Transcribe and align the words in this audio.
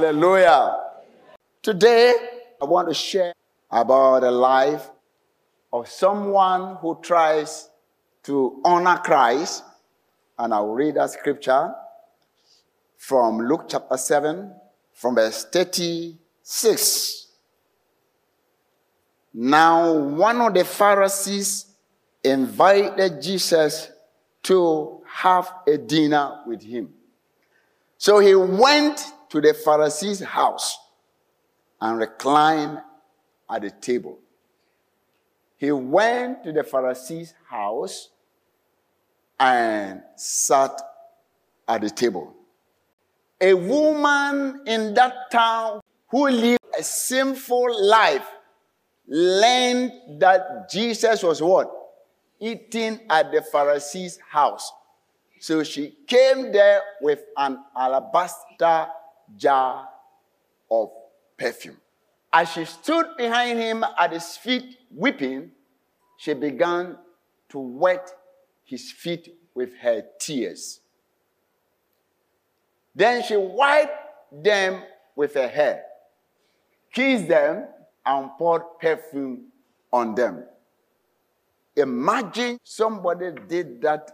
Hallelujah. 0.00 0.78
Today, 1.60 2.14
I 2.58 2.64
want 2.64 2.88
to 2.88 2.94
share 2.94 3.34
about 3.70 4.20
the 4.20 4.30
life 4.30 4.90
of 5.70 5.88
someone 5.88 6.76
who 6.76 6.98
tries 7.02 7.68
to 8.22 8.62
honor 8.64 8.96
Christ. 9.04 9.62
And 10.38 10.54
I'll 10.54 10.68
read 10.68 10.94
that 10.94 11.10
scripture 11.10 11.74
from 12.96 13.40
Luke 13.40 13.66
chapter 13.68 13.98
7, 13.98 14.50
from 14.94 15.16
verse 15.16 15.44
36. 15.52 17.26
Now, 19.34 19.92
one 19.92 20.40
of 20.40 20.54
the 20.54 20.64
Pharisees 20.64 21.66
invited 22.24 23.20
Jesus 23.20 23.90
to 24.44 25.02
have 25.06 25.52
a 25.66 25.76
dinner 25.76 26.40
with 26.46 26.62
him. 26.62 26.88
So 27.98 28.18
he 28.18 28.34
went 28.34 29.04
to 29.30 29.40
the 29.40 29.54
Pharisee's 29.54 30.20
house 30.20 30.78
and 31.80 31.98
reclined 31.98 32.80
at 33.48 33.62
the 33.62 33.70
table. 33.70 34.18
He 35.56 35.72
went 35.72 36.44
to 36.44 36.52
the 36.52 36.64
Pharisee's 36.64 37.34
house 37.48 38.10
and 39.38 40.02
sat 40.16 40.72
at 41.66 41.80
the 41.80 41.90
table. 41.90 42.34
A 43.40 43.54
woman 43.54 44.62
in 44.66 44.94
that 44.94 45.30
town 45.30 45.80
who 46.08 46.28
lived 46.28 46.60
a 46.78 46.82
sinful 46.82 47.86
life 47.86 48.26
learned 49.06 50.20
that 50.20 50.70
Jesus 50.70 51.22
was 51.22 51.40
what? 51.40 51.70
Eating 52.38 53.00
at 53.08 53.30
the 53.32 53.42
Pharisee's 53.42 54.18
house. 54.28 54.72
So 55.38 55.62
she 55.62 55.96
came 56.06 56.52
there 56.52 56.82
with 57.00 57.22
an 57.36 57.58
alabaster 57.76 58.88
jar 59.36 59.88
of 60.70 60.90
perfume. 61.38 61.76
As 62.32 62.50
she 62.50 62.64
stood 62.64 63.06
behind 63.16 63.58
him 63.58 63.84
at 63.98 64.12
his 64.12 64.36
feet 64.36 64.78
weeping, 64.94 65.50
she 66.16 66.34
began 66.34 66.96
to 67.48 67.58
wet 67.58 68.08
his 68.64 68.92
feet 68.92 69.34
with 69.54 69.76
her 69.78 70.04
tears. 70.20 70.80
Then 72.94 73.22
she 73.22 73.36
wiped 73.36 73.92
them 74.32 74.82
with 75.16 75.34
her 75.34 75.48
hair, 75.48 75.82
kissed 76.92 77.28
them, 77.28 77.66
and 78.06 78.30
poured 78.38 78.62
perfume 78.80 79.46
on 79.92 80.14
them. 80.14 80.44
Imagine 81.76 82.58
somebody 82.62 83.30
did 83.48 83.80
that 83.82 84.10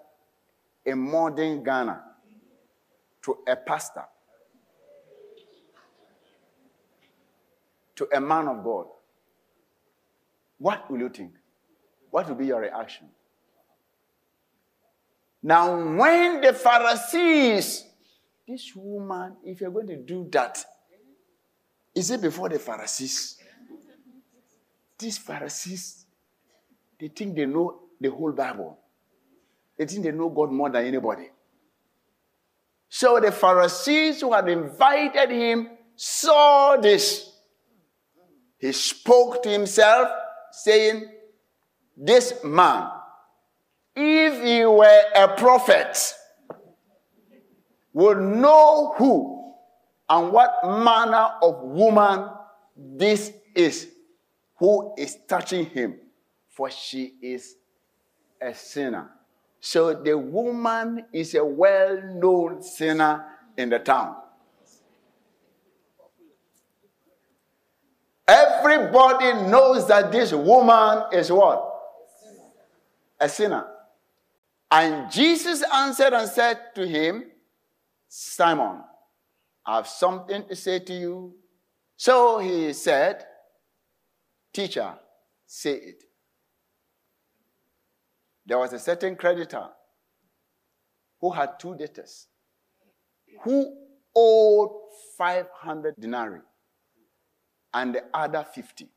in 0.84 0.98
modern 0.98 1.62
Ghana 1.64 2.02
to 3.22 3.38
a 3.48 3.56
pastor, 3.56 4.04
to 7.96 8.08
a 8.14 8.20
man 8.20 8.48
of 8.48 8.62
God. 8.62 8.86
What 10.58 10.90
will 10.90 11.00
you 11.00 11.08
think? 11.08 11.32
What 12.10 12.28
will 12.28 12.36
be 12.36 12.46
your 12.46 12.60
reaction? 12.60 13.08
Now, 15.42 15.76
when 15.96 16.40
the 16.40 16.52
Pharisees, 16.52 17.84
this 18.48 18.74
woman, 18.74 19.36
if 19.44 19.60
you're 19.60 19.70
going 19.70 19.86
to 19.88 19.96
do 19.96 20.28
that, 20.32 20.64
is 21.94 22.10
it 22.10 22.20
before 22.20 22.48
the 22.48 22.58
Pharisees? 22.58 23.38
These 24.98 25.18
Pharisees, 25.18 26.06
they 26.98 27.08
think 27.08 27.36
they 27.36 27.46
know 27.46 27.80
the 28.00 28.10
whole 28.10 28.32
Bible. 28.32 28.78
They 29.76 29.86
think 29.86 30.04
they 30.04 30.10
know 30.10 30.30
God 30.30 30.50
more 30.50 30.70
than 30.70 30.86
anybody. 30.86 31.30
So 32.88 33.20
the 33.20 33.30
Pharisees 33.30 34.20
who 34.20 34.32
had 34.32 34.48
invited 34.48 35.30
him 35.30 35.70
saw 35.94 36.76
this. 36.76 37.35
He 38.58 38.72
spoke 38.72 39.42
to 39.42 39.50
himself, 39.50 40.08
saying, 40.50 41.08
This 41.96 42.42
man, 42.44 42.90
if 43.94 44.42
he 44.42 44.64
were 44.64 45.02
a 45.14 45.28
prophet, 45.36 46.14
would 47.92 48.18
know 48.18 48.94
who 48.98 49.54
and 50.08 50.32
what 50.32 50.52
manner 50.64 51.32
of 51.42 51.62
woman 51.62 52.28
this 52.76 53.32
is 53.54 53.88
who 54.56 54.94
is 54.96 55.16
touching 55.26 55.66
him, 55.66 55.98
for 56.48 56.70
she 56.70 57.14
is 57.22 57.56
a 58.40 58.54
sinner. 58.54 59.10
So 59.60 59.94
the 59.94 60.16
woman 60.16 61.06
is 61.12 61.34
a 61.34 61.44
well 61.44 62.00
known 62.14 62.62
sinner 62.62 63.24
in 63.56 63.70
the 63.70 63.78
town. 63.78 64.16
Everybody 68.28 69.32
knows 69.48 69.86
that 69.88 70.10
this 70.10 70.32
woman 70.32 71.04
is 71.12 71.30
what? 71.30 71.72
A 73.20 73.28
sinner. 73.28 73.66
And 74.70 75.10
Jesus 75.10 75.62
answered 75.72 76.12
and 76.12 76.28
said 76.28 76.58
to 76.74 76.86
him, 76.86 77.24
Simon, 78.08 78.82
I 79.64 79.76
have 79.76 79.86
something 79.86 80.46
to 80.48 80.56
say 80.56 80.80
to 80.80 80.92
you. 80.92 81.34
So 81.96 82.38
he 82.38 82.72
said, 82.72 83.24
Teacher, 84.52 84.94
say 85.46 85.74
it. 85.74 86.04
There 88.44 88.58
was 88.58 88.72
a 88.72 88.78
certain 88.78 89.16
creditor 89.16 89.66
who 91.20 91.30
had 91.30 91.58
two 91.58 91.74
debtors 91.76 92.26
who 93.42 93.76
owed 94.14 94.70
500 95.18 95.94
denarii 95.98 96.40
and 97.76 97.94
the 97.94 98.04
other 98.14 98.42
50. 98.42 98.88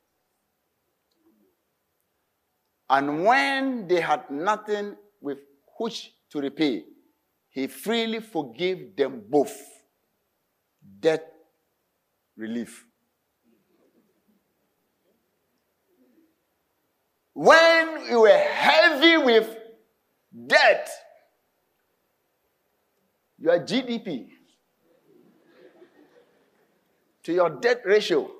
And 2.89 3.25
when 3.25 3.87
they 3.89 3.99
had 3.99 4.31
nothing 4.31 4.95
with 5.21 5.39
which 5.77 6.13
to 6.31 6.39
repay, 6.39 6.85
he 7.49 7.67
freely 7.67 8.21
forgave 8.21 8.95
them 8.95 9.21
both 9.29 9.53
debt 11.01 11.29
relief. 12.37 12.85
When 17.33 18.05
you 18.09 18.21
were 18.21 18.29
heavy 18.37 19.17
with 19.17 19.57
debt, 20.47 20.89
your 23.37 23.59
GDP 23.59 24.29
to 27.23 27.33
your 27.33 27.49
debt 27.49 27.81
ratio 27.85 28.38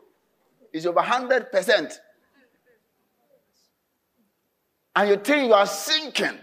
is 0.73 0.85
over 0.85 0.99
100%. 0.99 1.97
And 4.95 5.09
you 5.09 5.15
think 5.17 5.47
you 5.47 5.53
are 5.53 5.65
sinking, 5.65 6.37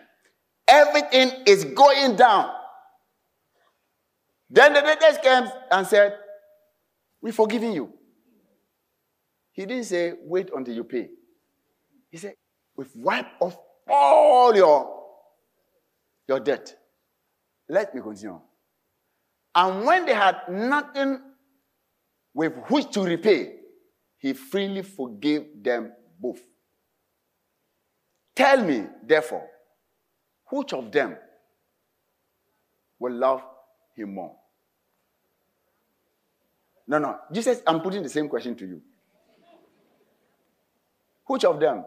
everything 0.67 1.31
is 1.47 1.65
going 1.65 2.17
down. 2.17 2.51
Then 4.49 4.73
the 4.73 4.81
debtors 4.81 5.19
came 5.23 5.49
and 5.71 5.87
said, 5.87 6.17
We've 7.21 7.35
forgiven 7.35 7.73
you. 7.73 7.93
He 9.53 9.67
didn't 9.67 9.85
say, 9.85 10.15
Wait 10.23 10.51
until 10.55 10.75
you 10.75 10.85
pay. 10.85 11.09
He 12.11 12.19
said, 12.19 12.35
We've 12.77 12.95
wiped 12.95 13.41
off 13.41 13.59
all 13.89 14.55
your, 14.55 15.03
your 16.29 16.41
debt. 16.41 16.75
Let 17.69 17.95
me 17.95 18.01
continue. 18.01 18.41
And 19.55 19.85
when 19.85 20.07
they 20.07 20.15
had 20.15 20.37
nothing 20.49 21.21
with 22.35 22.53
which 22.69 22.91
to 22.93 23.03
repay, 23.03 23.56
he 24.27 24.33
freely 24.33 24.83
forgave 24.83 25.63
them 25.63 25.93
both. 26.19 26.41
Tell 28.35 28.65
me, 28.65 28.85
therefore, 29.01 29.49
which 30.51 30.73
of 30.73 30.91
them 30.91 31.17
will 32.99 33.13
love 33.13 33.41
him 33.95 34.15
more? 34.15 34.35
No, 36.89 36.99
no. 36.99 37.21
Jesus, 37.31 37.63
I'm 37.65 37.81
putting 37.81 38.03
the 38.03 38.09
same 38.09 38.29
question 38.29 38.57
to 38.57 38.67
you. 38.67 38.83
Which 41.27 41.45
of 41.45 41.61
them? 41.61 41.85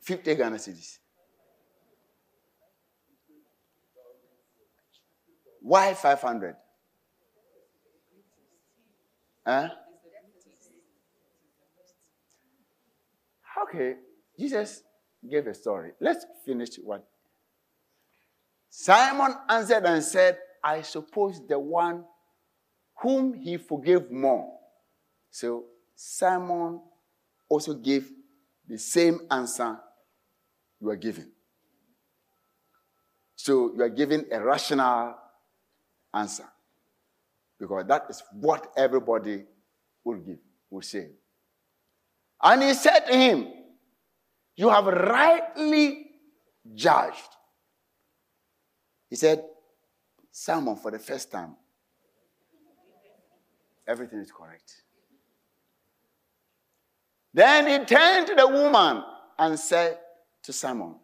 50 0.00 0.34
Ghana 0.34 0.56
cedis. 0.56 0.98
Why 5.60 5.94
500? 5.94 6.56
Huh? 9.46 9.68
Okay, 13.62 13.96
Jesus 14.38 14.82
gave 15.28 15.46
a 15.46 15.54
story. 15.54 15.92
Let's 16.00 16.26
finish 16.44 16.76
what. 16.76 17.06
Simon 18.68 19.34
answered 19.48 19.84
and 19.84 20.02
said, 20.02 20.38
I 20.62 20.82
suppose 20.82 21.40
the 21.46 21.58
one 21.58 22.04
whom 23.00 23.34
he 23.34 23.56
forgave 23.56 24.10
more. 24.10 24.58
So 25.30 25.66
Simon 25.94 26.80
also 27.48 27.74
gave 27.74 28.10
the 28.66 28.78
same 28.78 29.20
answer 29.30 29.78
you 30.80 30.90
are 30.90 30.96
giving. 30.96 31.30
So 33.36 33.72
you 33.74 33.82
are 33.82 33.90
giving 33.90 34.24
a 34.32 34.40
rational 34.42 35.14
answer. 36.12 36.48
Because 37.58 37.86
that 37.86 38.06
is 38.10 38.22
what 38.32 38.72
everybody 38.76 39.44
will 40.04 40.18
give, 40.18 40.38
will 40.70 40.82
say. 40.82 41.10
And 42.42 42.62
he 42.62 42.74
said 42.74 43.00
to 43.00 43.16
him, 43.16 43.48
You 44.56 44.68
have 44.68 44.86
rightly 44.86 46.06
judged. 46.74 47.16
He 49.08 49.16
said, 49.16 49.44
Simon, 50.30 50.76
for 50.76 50.90
the 50.90 50.98
first 50.98 51.30
time, 51.30 51.56
everything 53.86 54.18
is 54.18 54.32
correct. 54.32 54.72
Then 57.32 57.66
he 57.66 57.84
turned 57.84 58.26
to 58.28 58.34
the 58.34 58.46
woman 58.46 59.02
and 59.38 59.58
said 59.58 59.98
to 60.42 60.52
Simon, 60.52 60.96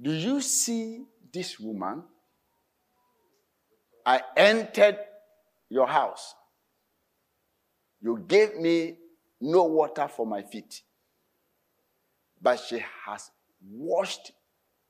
Do 0.00 0.12
you 0.12 0.40
see 0.40 1.04
this 1.32 1.58
woman? 1.58 2.02
I 4.04 4.20
entered 4.36 4.98
your 5.68 5.86
house. 5.86 6.34
You 8.00 8.24
gave 8.26 8.56
me 8.56 8.96
no 9.40 9.64
water 9.64 10.08
for 10.08 10.26
my 10.26 10.42
feet, 10.42 10.82
but 12.40 12.60
she 12.60 12.82
has 13.04 13.30
washed 13.68 14.32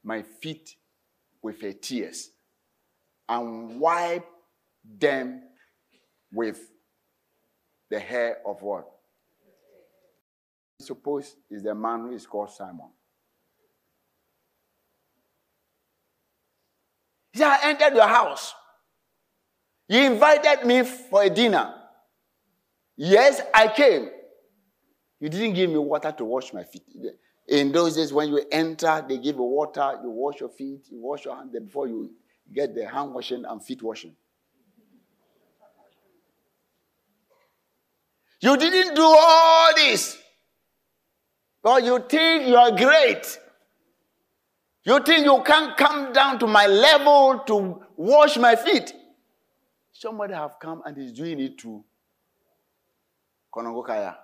my 0.04 0.22
feet 0.22 0.76
with 1.42 1.60
her 1.62 1.72
tears 1.72 2.30
and 3.28 3.80
wiped 3.80 4.28
them 4.98 5.42
with 6.32 6.60
the 7.88 7.98
hair 7.98 8.38
of 8.46 8.62
what? 8.62 8.86
Suppose 10.80 11.36
is 11.50 11.62
the 11.62 11.74
man 11.74 12.00
who 12.00 12.12
is 12.12 12.26
called 12.26 12.50
Simon. 12.50 12.90
He 17.32 17.38
said, 17.38 17.48
I 17.48 17.70
entered 17.70 17.94
your 17.94 18.06
house. 18.06 18.54
You 19.88 20.00
invited 20.00 20.66
me 20.66 20.82
for 20.82 21.22
a 21.22 21.30
dinner. 21.30 21.74
Yes, 22.96 23.40
I 23.54 23.68
came. 23.68 24.08
You 25.20 25.28
didn't 25.28 25.54
give 25.54 25.70
me 25.70 25.78
water 25.78 26.12
to 26.12 26.24
wash 26.24 26.52
my 26.52 26.64
feet. 26.64 26.82
In 27.48 27.70
those 27.70 27.96
days, 27.96 28.12
when 28.12 28.28
you 28.28 28.44
enter, 28.50 29.04
they 29.08 29.18
give 29.18 29.36
you 29.36 29.42
water, 29.42 29.98
you 30.02 30.10
wash 30.10 30.40
your 30.40 30.48
feet, 30.48 30.86
you 30.90 31.00
wash 31.00 31.24
your 31.24 31.36
hands 31.36 31.52
before 31.52 31.86
you 31.86 32.10
get 32.52 32.74
the 32.74 32.88
hand 32.88 33.14
washing 33.14 33.44
and 33.44 33.62
feet 33.64 33.82
washing. 33.82 34.14
You 38.40 38.56
didn't 38.56 38.94
do 38.94 39.02
all 39.02 39.74
this. 39.74 40.18
But 41.62 41.84
you 41.84 42.04
think 42.08 42.46
you 42.48 42.56
are 42.56 42.70
great. 42.70 43.38
You 44.84 45.00
think 45.00 45.24
you 45.24 45.42
can't 45.44 45.76
come 45.76 46.12
down 46.12 46.38
to 46.40 46.46
my 46.46 46.66
level 46.66 47.42
to 47.46 47.82
wash 47.96 48.36
my 48.36 48.54
feet. 48.54 48.92
Somebody 49.98 50.34
have 50.34 50.58
come 50.60 50.82
and 50.84 50.98
is 50.98 51.10
doing 51.10 51.40
it 51.40 51.56
to 51.58 51.82
Konongo 53.50 53.82
Kaya. 53.82 54.14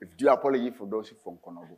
If 0.00 0.16
due 0.16 0.30
apology 0.30 0.70
for 0.70 0.86
those 0.86 1.12
from 1.22 1.36
Konongo. 1.44 1.76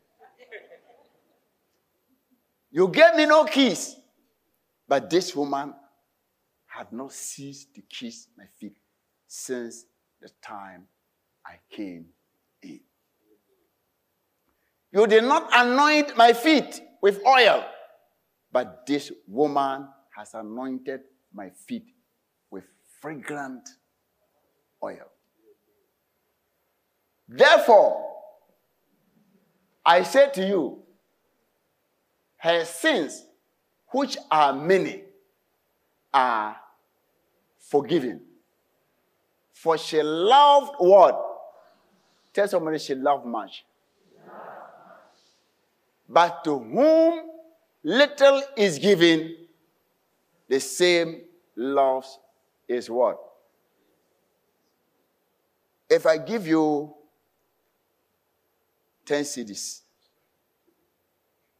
You 2.70 2.86
gave 2.88 3.16
me 3.16 3.26
no 3.26 3.44
keys. 3.44 3.96
But 4.86 5.10
this 5.10 5.34
woman 5.34 5.74
had 6.66 6.92
not 6.92 7.12
ceased 7.12 7.74
to 7.74 7.82
kiss 7.82 8.28
my 8.38 8.44
feet 8.60 8.76
since 9.26 9.86
the 10.20 10.28
time 10.40 10.86
I 11.44 11.54
came 11.68 12.06
in. 12.62 12.80
You 14.92 15.08
did 15.08 15.24
not 15.24 15.48
anoint 15.52 16.16
my 16.16 16.32
feet 16.32 16.80
with 17.02 17.20
oil, 17.26 17.64
but 18.52 18.86
this 18.86 19.10
woman 19.26 19.88
has 20.16 20.32
anointed 20.34 21.00
my 21.36 21.50
feet 21.50 21.84
with 22.50 22.64
fragrant 23.00 23.68
oil. 24.82 25.06
Therefore, 27.28 28.14
I 29.84 30.02
say 30.02 30.30
to 30.32 30.46
you, 30.46 30.82
her 32.38 32.64
sins, 32.64 33.26
which 33.88 34.16
are 34.30 34.52
many, 34.52 35.02
are 36.12 36.56
forgiven. 37.58 38.20
For 39.52 39.76
she 39.76 40.02
loved 40.02 40.74
what? 40.78 41.22
Tell 42.32 42.48
somebody 42.48 42.78
she 42.78 42.94
loved 42.94 43.26
much. 43.26 43.64
But 46.08 46.44
to 46.44 46.58
whom 46.58 47.30
little 47.82 48.42
is 48.56 48.78
given, 48.78 49.34
the 50.48 50.60
same 50.60 51.22
loss 51.56 52.18
is 52.68 52.90
what? 52.90 53.18
If 55.88 56.04
I 56.06 56.18
give 56.18 56.46
you 56.46 56.94
10 59.06 59.22
cedis, 59.22 59.82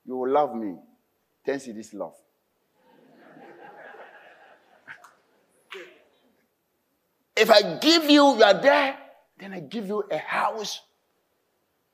you 0.04 0.16
will 0.16 0.30
love 0.30 0.54
me. 0.54 0.76
10 1.44 1.58
cedis 1.58 1.94
love. 1.94 2.14
if 7.36 7.50
I 7.50 7.78
give 7.78 8.04
you, 8.04 8.36
you 8.36 8.42
are 8.42 8.60
there, 8.60 8.98
then 9.38 9.52
I 9.52 9.60
give 9.60 9.86
you 9.86 10.02
a 10.10 10.18
house. 10.18 10.80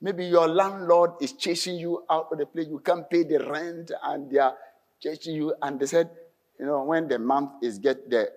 Maybe 0.00 0.26
your 0.26 0.48
landlord 0.48 1.12
is 1.20 1.34
chasing 1.34 1.76
you 1.76 2.04
out 2.10 2.28
of 2.32 2.38
the 2.38 2.46
place. 2.46 2.66
You 2.68 2.80
can't 2.80 3.08
pay 3.08 3.24
the 3.24 3.38
rent, 3.38 3.92
and 4.02 4.30
they 4.30 4.38
are 4.38 4.54
chasing 5.00 5.36
you. 5.36 5.54
And 5.60 5.78
they 5.78 5.86
said, 5.86 6.10
you 6.62 6.68
know, 6.68 6.84
when 6.84 7.08
the 7.08 7.18
month 7.18 7.50
is 7.60 7.76
get 7.76 8.08
the 8.08 8.30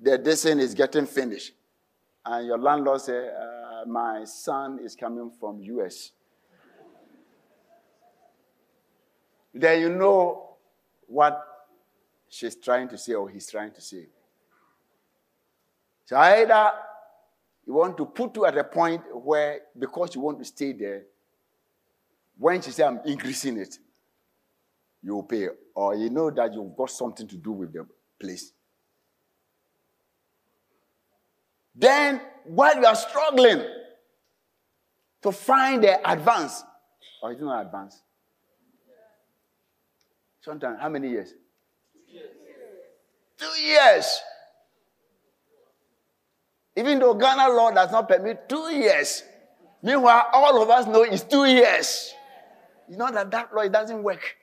the 0.00 0.16
descent 0.16 0.60
is 0.60 0.74
getting 0.74 1.06
finished, 1.06 1.52
and 2.24 2.46
your 2.46 2.56
landlord 2.56 3.00
say, 3.00 3.28
uh, 3.28 3.84
"My 3.84 4.22
son 4.22 4.78
is 4.78 4.94
coming 4.94 5.32
from 5.40 5.58
U.S." 5.58 6.12
then 9.52 9.80
you 9.80 9.88
know 9.88 10.50
what 11.08 11.44
she's 12.28 12.54
trying 12.54 12.88
to 12.88 12.96
say 12.96 13.14
or 13.14 13.28
he's 13.28 13.50
trying 13.50 13.72
to 13.72 13.80
say. 13.80 14.06
So 16.04 16.16
either 16.16 16.70
you 17.66 17.72
want 17.72 17.96
to 17.96 18.06
put 18.06 18.36
you 18.36 18.46
at 18.46 18.56
a 18.56 18.62
point 18.62 19.02
where, 19.12 19.62
because 19.76 20.14
you 20.14 20.20
want 20.20 20.38
to 20.38 20.44
stay 20.44 20.72
there, 20.72 21.02
when 22.38 22.62
she 22.62 22.70
says, 22.70 22.86
I'm 22.86 23.00
increasing 23.04 23.58
it, 23.58 23.76
you 25.02 25.26
pay. 25.28 25.48
Or 25.74 25.94
you 25.94 26.10
know 26.10 26.30
that 26.30 26.52
you've 26.52 26.76
got 26.76 26.90
something 26.90 27.26
to 27.26 27.36
do 27.36 27.52
with 27.52 27.72
the 27.72 27.86
place. 28.20 28.52
Then, 31.74 32.20
while 32.44 32.76
you 32.76 32.84
are 32.84 32.96
struggling 32.96 33.64
to 35.22 35.32
find 35.32 35.82
the 35.82 36.10
advance, 36.10 36.62
or 37.22 37.32
it's 37.32 37.40
not 37.40 37.64
advance. 37.64 38.02
Sometimes, 40.42 40.78
how 40.80 40.88
many 40.88 41.10
years? 41.10 41.32
Two 41.92 42.12
years. 42.12 42.30
Two 43.36 43.62
years. 43.62 44.20
Even 46.76 46.98
though 46.98 47.14
Ghana 47.14 47.48
law 47.50 47.70
does 47.70 47.90
not 47.92 48.08
permit 48.08 48.48
two 48.48 48.72
years. 48.72 49.22
Meanwhile, 49.82 50.26
all 50.32 50.62
of 50.62 50.68
us 50.70 50.86
know 50.86 51.02
it's 51.02 51.22
two 51.22 51.44
years. 51.44 52.12
You 52.88 52.96
know 52.96 53.10
that 53.10 53.30
that 53.30 53.54
law 53.54 53.62
it 53.62 53.72
doesn't 53.72 54.02
work. 54.02 54.36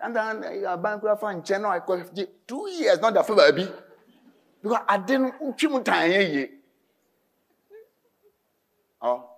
And 0.00 0.14
then 0.14 0.44
you 0.60 0.66
are 0.66 0.76
bankrupt 0.78 1.22
in 1.24 1.42
China, 1.42 1.82
two 2.46 2.68
years, 2.70 3.00
not 3.00 3.14
the 3.14 3.22
baby. 3.34 3.68
Because 4.62 4.82
I 4.88 4.98
didn't 4.98 5.34
time. 5.84 6.48
Oh. 9.00 9.30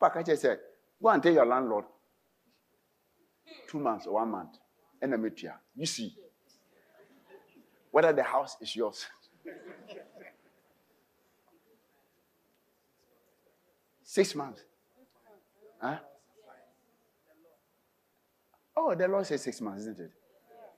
Pakache 0.00 0.36
said, 0.36 0.58
Go 1.02 1.08
and 1.10 1.22
tell 1.22 1.32
your 1.32 1.46
landlord 1.46 1.84
two 3.68 3.78
months 3.78 4.06
or 4.06 4.14
one 4.14 4.30
month. 4.30 4.58
And 5.00 5.14
a 5.14 5.18
You 5.76 5.86
see 5.86 6.14
whether 7.90 8.12
the 8.12 8.22
house 8.22 8.56
is 8.60 8.74
yours. 8.76 9.06
Six 14.02 14.34
months. 14.34 14.62
Huh? 15.80 15.98
Oh, 18.84 18.96
the 18.96 19.06
Lord 19.06 19.24
says 19.24 19.42
six 19.42 19.60
months, 19.60 19.82
isn't 19.82 20.00
it? 20.00 20.10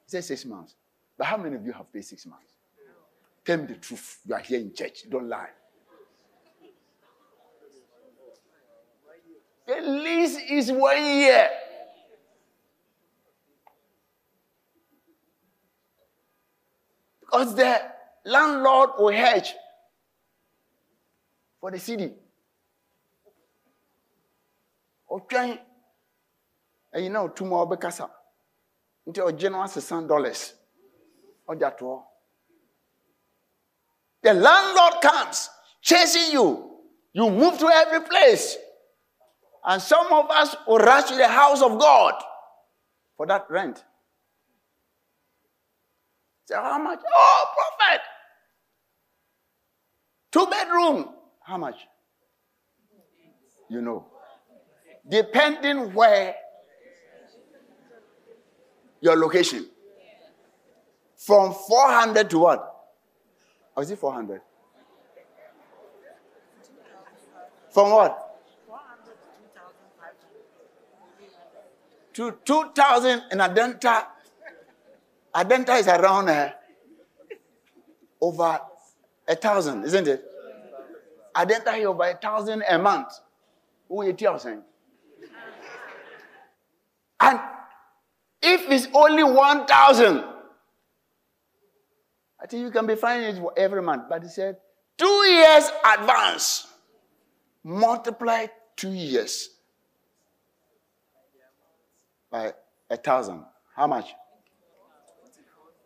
He 0.04 0.11
says 0.11 0.26
six 0.26 0.44
months. 0.44 0.75
But 1.16 1.26
how 1.26 1.38
many 1.38 1.56
of 1.56 1.64
you 1.64 1.73
have 1.73 1.90
paid 1.90 2.04
six 2.04 2.26
months? 2.26 2.52
Tell 3.46 3.56
me 3.56 3.64
the 3.64 3.76
truth. 3.76 4.18
You 4.26 4.34
are 4.34 4.40
here 4.40 4.61
in 4.61 4.75
church. 4.75 5.08
Don't 5.08 5.26
lie. 5.26 5.49
The 9.66 9.80
lease 9.80 10.37
is 10.50 10.70
one 10.70 11.02
year. 11.02 11.49
Because 17.20 17.54
the 17.54 17.80
landlord 18.26 18.90
will 18.99 19.12
hedge 19.12 19.54
for 21.58 21.70
the 21.70 21.78
city. 21.78 22.12
Okay. 25.11 25.58
Ɛyi 26.94 27.10
na 27.10 27.22
otum 27.22 27.52
a 27.52 27.56
ɔbɛkasa 27.64 28.10
nti 29.08 29.20
ɔgye 29.20 29.50
no 29.50 29.58
asesa 29.62 30.06
dollars. 30.08 30.54
Ɔde 31.48 31.62
ato 31.66 31.84
hɔ 31.86 32.04
the 34.24 34.32
landlord 34.32 35.02
comes 35.02 35.50
chasing 35.82 36.32
you. 36.32 36.80
You 37.12 37.28
move 37.30 37.58
to 37.58 37.68
every 37.68 38.00
place. 38.00 38.56
And 39.64 39.80
some 39.80 40.10
of 40.12 40.30
us 40.30 40.56
will 40.66 40.78
rush 40.78 41.10
to 41.10 41.14
the 41.16 41.28
house 41.28 41.62
of 41.62 41.78
god 41.78 42.14
for 43.16 43.26
that 43.26 43.44
rent. 43.50 43.84
Say 46.46 46.54
how 46.54 46.78
much? 46.78 47.00
Oh 47.14 47.44
prophet. 47.54 48.00
Two 50.32 50.46
bedroom. 50.46 51.10
How 51.42 51.58
much? 51.58 51.76
You 53.68 53.82
know. 53.82 54.06
Depending 55.08 55.92
where 55.92 56.34
your 59.04 59.16
location. 59.16 59.66
From 61.16 61.52
400 61.52 62.30
to 62.30 62.38
what? 62.38 62.75
Or 63.76 63.82
is 63.82 63.90
it 63.90 63.99
400? 63.99 64.40
From 67.70 67.90
what? 67.90 68.40
400 68.66 69.14
To 72.14 72.38
2,000 72.44 73.23
in 73.32 73.38
Adenta. 73.38 74.06
Adenta 75.34 75.78
is 75.78 75.87
around 75.88 76.30
uh, 76.30 76.50
over 78.20 78.61
a 79.28 79.37
thousand, 79.37 79.84
isn't 79.84 80.08
it? 80.08 80.25
Adenta 81.34 81.78
is 81.78 81.84
over 81.84 82.04
a 82.04 82.16
thousand 82.16 82.64
a 82.66 82.78
month. 82.78 83.08
Who 83.88 84.00
are 84.00 84.08
you 84.08 84.38
saying? 84.38 84.62
And 87.20 87.40
if 88.44 88.70
it's 88.70 88.88
only 88.94 89.24
1,000, 89.24 90.24
I 92.40 92.46
think 92.46 92.62
you 92.62 92.70
can 92.70 92.86
be 92.86 92.94
finding 92.94 93.36
it 93.36 93.40
for 93.40 93.52
every 93.56 93.80
month. 93.82 94.04
But 94.08 94.22
he 94.22 94.28
said, 94.28 94.58
two 94.98 95.06
years 95.06 95.70
advance. 95.98 96.66
Multiply 97.66 98.46
two 98.76 98.92
years 98.92 99.48
by 102.30 102.52
a 102.90 102.96
thousand. 102.96 103.42
How 103.74 103.86
much? 103.86 104.12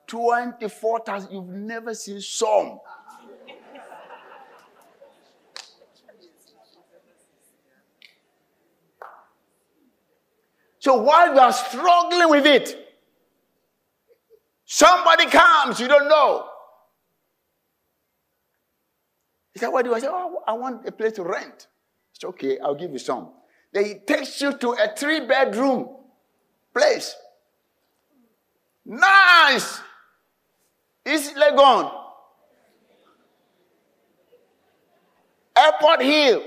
24,000. 0.09 1.31
You've 1.31 1.47
never 1.47 1.95
seen 1.95 2.21
some. 2.21 2.81
So 10.89 10.95
while 10.95 11.35
you 11.35 11.39
are 11.39 11.53
struggling 11.53 12.31
with 12.31 12.47
it, 12.47 12.95
somebody 14.65 15.27
comes, 15.27 15.79
you 15.79 15.87
don't 15.87 16.09
know. 16.09 16.49
He 19.53 19.59
said, 19.59 19.69
What 19.69 19.85
do? 19.85 19.93
I 19.93 19.99
said, 20.01 20.09
Oh, 20.11 20.43
I 20.49 20.55
want 20.55 20.89
a 20.89 20.93
place 20.93 21.13
to 21.17 21.25
rent. 21.25 21.67
It's 22.15 22.25
okay, 22.25 22.59
I'll 22.61 22.75
give 22.75 22.91
you 22.91 22.99
some. 22.99 23.33
Then 23.71 23.85
he 23.85 23.95
takes 23.97 24.41
you 24.41 24.57
to 24.57 24.71
a 24.71 24.97
three 24.97 25.27
bedroom 25.27 25.91
place. 26.73 27.15
Nice! 28.87 29.83
East 31.07 31.35
Legon. 31.37 31.93
Airport 35.55 36.01
Hill. 36.01 36.43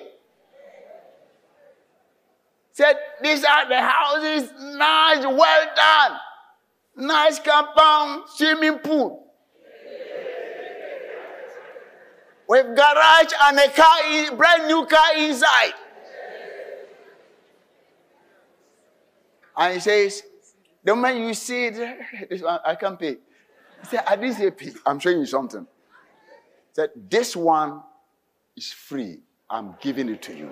Said, 2.82 2.96
These 3.22 3.44
are 3.44 3.70
the 3.70 3.80
houses, 3.80 4.52
nice, 4.60 5.24
well 5.24 5.66
done. 5.76 6.18
Nice 6.96 7.38
compound, 7.38 8.24
swimming 8.28 8.80
pool. 8.80 9.28
With 12.50 12.76
garage 12.76 13.34
and 13.44 13.60
a 13.60 13.70
car, 13.70 14.36
brand 14.36 14.68
new 14.68 14.88
car 14.88 15.16
inside. 15.16 15.74
And 19.56 19.76
he 19.76 19.80
says, 19.80 20.24
The 20.84 20.96
moment 20.96 21.20
you 21.20 21.36
see 21.36 21.66
it, 21.66 22.00
this 22.32 22.42
one, 22.42 22.60
I 22.66 22.74
can't 22.74 23.00
pay. 23.00 23.12
He 23.12 23.88
said, 23.90 24.04
I 24.08 24.16
didn't 24.16 24.38
say 24.38 24.50
pay. 24.50 24.74
I'm 24.88 24.98
showing 24.98 25.20
you 25.20 25.28
something. 25.28 25.62
He 25.62 26.74
said, 26.74 26.90
This 26.96 27.36
one 27.36 27.84
is 28.58 28.72
free. 28.72 29.20
I'm 29.48 29.76
giving 29.80 30.10
it 30.10 30.24
to 30.24 30.36
you. 30.36 30.50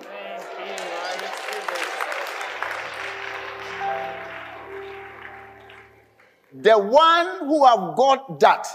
The 6.52 6.76
one 6.78 7.38
who 7.40 7.64
have 7.64 7.96
got 7.96 8.40
that 8.40 8.66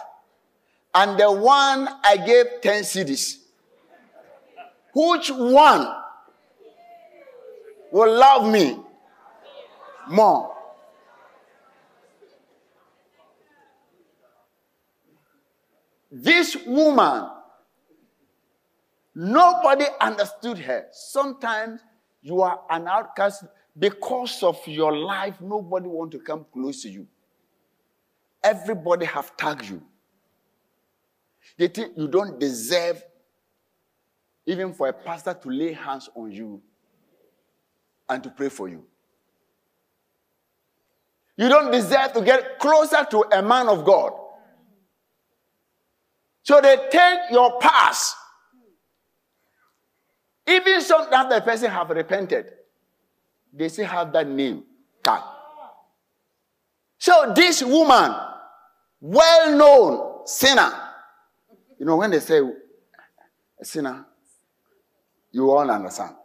and 0.93 1.19
the 1.19 1.31
one 1.31 1.89
I 2.03 2.17
gave 2.17 2.61
10 2.61 2.83
cedis. 2.83 3.37
Which 4.93 5.29
one 5.29 5.93
will 7.91 8.17
love 8.17 8.51
me 8.51 8.79
more? 10.09 10.55
This 16.09 16.55
woman, 16.65 17.29
nobody 19.13 19.85
understood 19.99 20.59
her. 20.59 20.87
Sometimes 20.93 21.81
you 22.21 22.41
are 22.41 22.61
an 22.69 22.87
outcast 22.87 23.43
because 23.77 24.41
of 24.43 24.65
your 24.65 24.95
life. 24.95 25.41
Nobody 25.41 25.87
want 25.87 26.11
to 26.11 26.19
come 26.19 26.45
close 26.53 26.83
to 26.83 26.89
you. 26.89 27.05
Everybody 28.45 29.07
have 29.07 29.35
tagged 29.35 29.67
you. 29.67 29.81
They 31.57 31.67
think 31.67 31.97
you 31.97 32.07
don't 32.07 32.39
deserve 32.39 33.03
even 34.45 34.71
for 34.71 34.87
a 34.87 34.93
pastor 34.93 35.33
to 35.33 35.49
lay 35.49 35.73
hands 35.73 36.09
on 36.13 36.31
you 36.31 36.61
and 38.07 38.21
to 38.21 38.29
pray 38.29 38.49
for 38.49 38.69
you. 38.69 38.85
You 41.35 41.49
don't 41.49 41.71
deserve 41.71 42.13
to 42.13 42.21
get 42.21 42.59
closer 42.59 43.03
to 43.09 43.25
a 43.31 43.41
man 43.41 43.67
of 43.67 43.83
God. 43.83 44.13
So 46.43 46.61
they 46.61 46.77
take 46.91 47.31
your 47.31 47.59
past. 47.59 48.15
Even 50.47 50.81
sometimes 50.81 51.33
the 51.33 51.41
person 51.41 51.71
have 51.71 51.89
repented, 51.89 52.51
they 53.51 53.69
still 53.69 53.87
have 53.87 54.13
that 54.13 54.27
name 54.27 54.63
tag. 55.03 55.23
So 56.99 57.33
this 57.35 57.63
woman 57.63 58.13
well 59.01 59.57
known 59.57 60.27
sinner. 60.27 60.71
You 61.79 61.85
know, 61.85 61.97
when 61.97 62.11
they 62.11 62.19
say 62.19 62.41
a 63.59 63.65
sinner, 63.65 64.05
you 65.31 65.49
all 65.51 65.69
understand. 65.69 66.15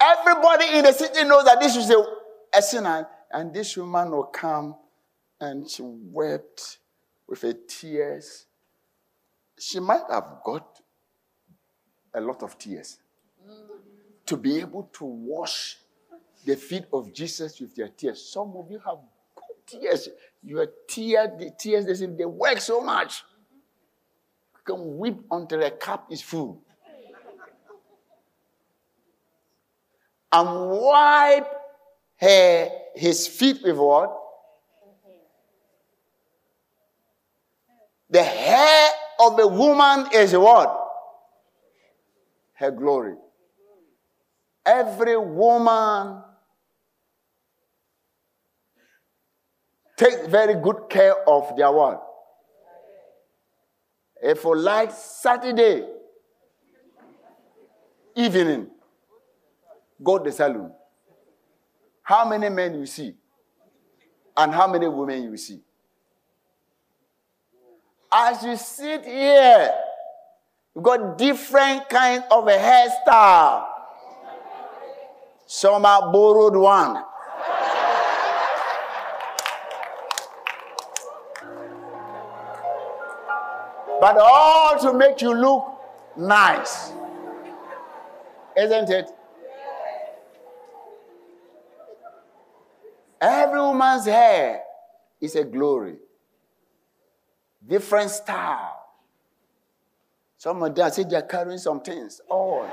Everybody 0.00 0.78
in 0.78 0.84
the 0.84 0.92
city 0.92 1.24
knows 1.24 1.44
that 1.44 1.60
this 1.60 1.76
is 1.76 1.90
a, 1.90 2.02
a 2.56 2.62
sinner, 2.62 3.06
and 3.32 3.52
this 3.52 3.76
woman 3.76 4.10
will 4.10 4.24
come 4.24 4.76
and 5.40 5.68
she 5.68 5.82
wept 5.82 6.78
with 7.28 7.42
her 7.42 7.54
tears. 7.66 8.46
She 9.58 9.80
might 9.80 10.04
have 10.10 10.40
got 10.44 10.80
a 12.14 12.20
lot 12.20 12.42
of 12.42 12.58
tears 12.58 12.98
to 14.26 14.36
be 14.36 14.58
able 14.60 14.84
to 14.94 15.04
wash 15.04 15.78
the 16.44 16.56
feet 16.56 16.84
of 16.92 17.12
Jesus 17.12 17.60
with 17.60 17.74
their 17.74 17.88
tears. 17.88 18.30
Some 18.32 18.54
of 18.56 18.70
you 18.70 18.78
have 18.84 18.98
tears. 19.68 20.08
Your 20.42 20.66
tears, 20.88 21.30
the 21.38 21.50
tears, 21.58 21.86
they, 21.86 22.06
they 22.06 22.24
work 22.24 22.60
so 22.60 22.80
much. 22.80 23.22
You 24.54 24.74
can 24.74 24.98
weep 24.98 25.20
until 25.30 25.62
a 25.62 25.70
cup 25.70 26.06
is 26.10 26.22
full. 26.22 26.62
And 30.30 30.70
wipe 30.70 31.50
her, 32.20 32.68
his 32.94 33.26
feet 33.26 33.60
with 33.64 33.76
what? 33.76 34.14
The 38.10 38.22
hair 38.22 38.90
of 39.20 39.38
a 39.38 39.46
woman 39.46 40.06
is 40.14 40.34
what? 40.34 40.74
Her 42.54 42.70
glory. 42.70 43.14
Every 44.64 45.16
woman 45.16 46.22
take 49.98 50.26
very 50.28 50.54
good 50.54 50.88
care 50.88 51.28
of 51.28 51.54
their 51.56 51.70
what? 51.72 52.02
If 54.22 54.40
for 54.40 54.56
like 54.56 54.92
Saturday 54.92 55.84
evening, 58.14 58.68
go 60.02 60.18
to 60.18 60.24
the 60.24 60.32
saloon. 60.32 60.72
How 62.02 62.28
many 62.28 62.48
men 62.48 62.78
you 62.78 62.86
see? 62.86 63.14
And 64.36 64.54
how 64.54 64.66
many 64.68 64.88
women 64.88 65.24
you 65.24 65.36
see? 65.36 65.60
As 68.10 68.42
you 68.42 68.56
sit 68.56 69.04
here, 69.04 69.74
you 70.74 70.80
got 70.80 71.18
different 71.18 71.88
kind 71.88 72.24
of 72.30 72.46
a 72.46 72.56
hairstyle. 72.56 73.66
Some 75.46 75.84
are 75.84 76.12
borrowed 76.12 76.56
one. 76.56 77.02
But 84.00 84.16
all 84.18 84.78
to 84.78 84.92
make 84.92 85.20
you 85.20 85.34
look 85.34 85.64
nice. 86.16 86.92
Isn't 88.56 88.90
it? 88.90 89.10
Every 93.20 93.60
woman's 93.60 94.04
hair 94.04 94.62
is 95.20 95.34
a 95.34 95.44
glory. 95.44 95.96
Different 97.66 98.10
style. 98.10 98.74
Some 100.36 100.62
of 100.62 100.74
them 100.74 100.90
say 100.92 101.02
they're 101.02 101.22
carrying 101.22 101.58
some 101.58 101.80
things. 101.80 102.20
All. 102.30 102.68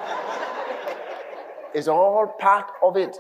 it's 1.74 1.88
all 1.88 2.27
part 2.39 2.72
of 2.84 2.96
it. 2.96 3.17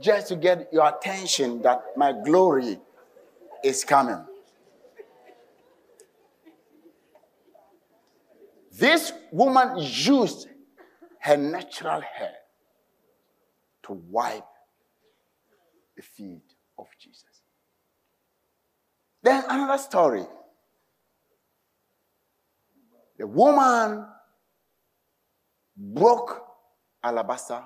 Just 0.00 0.28
to 0.28 0.36
get 0.36 0.68
your 0.72 0.88
attention 0.88 1.62
that 1.62 1.82
my 1.96 2.12
glory 2.12 2.78
is 3.64 3.84
coming. 3.84 4.24
This 8.78 9.12
woman 9.32 9.72
used 9.78 10.46
her 11.20 11.36
natural 11.36 12.00
hair 12.00 12.34
to 13.82 13.92
wipe 13.92 14.44
the 15.96 16.02
feet 16.02 16.54
of 16.78 16.86
Jesus. 17.00 17.42
Then 19.20 19.42
another 19.48 19.82
story. 19.82 20.24
The 23.18 23.26
woman 23.26 24.06
broke 25.76 26.40
alabaster 27.02 27.60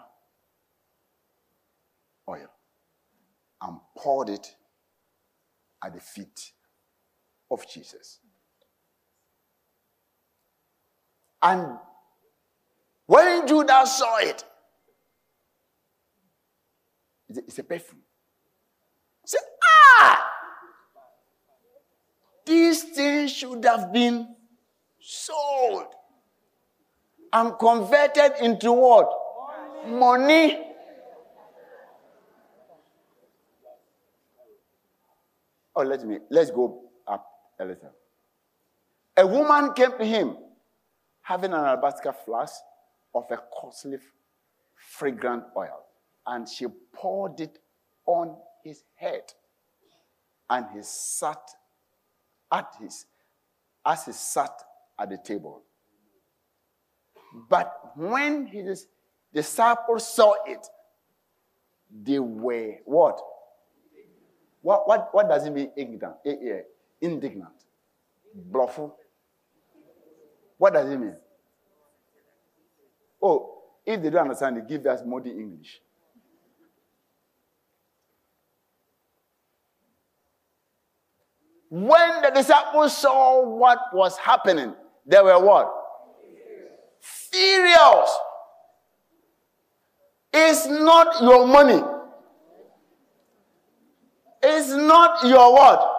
oil 2.27 2.49
and 3.61 3.79
poured 3.99 4.31
it 4.31 4.57
at 5.85 5.93
the 5.93 6.01
feet 6.01 6.53
of 7.51 7.69
Jesus. 7.69 8.22
And 11.43 11.79
when 13.07 13.47
Judas 13.47 13.99
saw 13.99 14.19
it, 14.19 14.45
it's 17.29 17.59
a 17.59 17.65
perfume. 17.65 18.01
Say, 19.25 19.39
Ah! 20.01 20.31
These 22.47 22.83
things 22.85 23.33
should 23.33 23.65
have 23.65 23.93
been 23.93 24.35
sold 25.01 25.87
and 27.33 27.59
converted 27.59 28.33
into 28.41 28.73
what? 28.73 29.11
Money. 29.89 30.59
Oh, 35.75 35.83
let 35.83 36.05
me, 36.05 36.19
let's 36.31 36.51
go 36.51 36.83
up 37.07 37.27
a 37.59 37.65
little. 37.65 37.93
A 39.17 39.27
woman 39.27 39.73
came 39.73 39.97
to 39.99 40.05
him 40.05 40.37
having 41.23 41.53
an 41.53 41.61
alabaster 41.61 42.13
flask 42.13 42.61
of 43.15 43.25
a 43.31 43.39
costly, 43.61 43.99
fragrant 44.75 45.45
oil, 45.57 45.85
and 46.27 46.49
she 46.49 46.67
poured 46.93 47.41
it 47.41 47.59
on 48.07 48.37
his 48.65 48.83
head. 48.95 49.33
And 50.51 50.67
he 50.75 50.83
sat 50.83 51.41
at 52.51 52.75
his, 52.81 53.07
as 53.87 54.05
he 54.07 54.13
sat 54.13 54.53
at 54.99 55.09
the 55.09 55.19
table. 55.19 55.63
But 57.49 57.93
when 57.97 58.47
his 58.47 58.87
disciples 59.33 60.07
saw 60.15 60.35
it, 60.47 60.67
they 61.91 62.19
were 62.19 62.77
what? 62.85 63.21
What, 64.61 64.87
what, 64.87 65.09
what 65.13 65.29
does 65.29 65.47
it 65.47 65.53
mean? 65.53 65.71
Eh, 65.77 66.31
eh, 66.31 66.61
indignant. 67.01 67.53
Blufful. 68.35 68.95
What 70.63 70.75
does 70.75 70.89
it 70.89 70.97
mean? 70.97 71.17
Oh, 73.21 73.63
if 73.85 74.01
they 74.01 74.11
don't 74.11 74.21
understand 74.21 74.59
it, 74.59 74.69
give 74.69 74.87
us 74.87 75.01
modern 75.05 75.33
English. 75.33 75.81
When 81.69 82.23
the 82.23 82.31
disciples 82.31 82.97
saw 82.97 83.45
what 83.45 83.77
was 83.93 84.17
happening, 84.19 84.73
they 85.05 85.21
were 85.21 85.45
what? 85.45 85.69
Furious. 87.01 88.17
It's 90.33 90.69
not 90.69 91.21
your 91.23 91.45
money. 91.45 91.83
It's 94.41 94.71
not 94.71 95.27
your 95.27 95.55
what? 95.55 95.93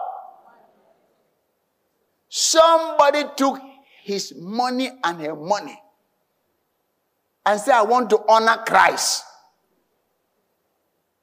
Somebody 2.29 3.25
took 3.35 3.59
his 4.03 4.33
money 4.35 4.89
and 5.01 5.21
her 5.21 5.35
money 5.35 5.79
and 7.45 7.59
say, 7.59 7.71
I 7.71 7.83
want 7.83 8.09
to 8.09 8.19
honor 8.27 8.57
Christ. 8.65 9.23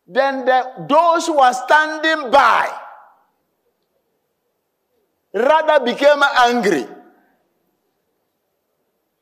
Then 0.07 0.47
the, 0.47 0.87
those 0.89 1.27
who 1.27 1.39
are 1.39 1.53
standing 1.53 2.31
by 2.31 2.73
rather 5.35 5.85
became 5.85 6.23
angry, 6.39 6.87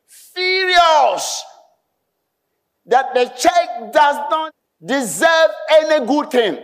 furious 0.07 1.43
that 2.85 3.13
the 3.13 3.25
church 3.25 3.93
does 3.93 4.15
not 4.31 4.53
deserve 4.83 5.51
any 5.69 6.05
good 6.07 6.31
thing. 6.31 6.59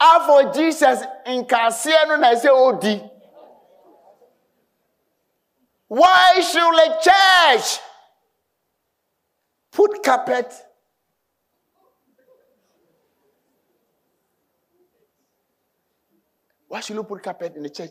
After 0.00 0.52
Jesus 0.52 1.02
in 1.26 1.44
Cassiano, 1.44 2.22
I 2.22 2.34
say, 2.36 2.48
Oh, 2.50 2.78
D. 2.80 3.02
Why 5.94 6.40
should 6.40 6.74
a 6.74 6.98
church 7.00 7.78
put 9.70 10.02
carpet 10.02 10.52
Why 16.66 16.80
should 16.80 16.96
you 16.96 17.04
put 17.04 17.22
carpet 17.22 17.54
in 17.54 17.62
the 17.62 17.70
church? 17.70 17.90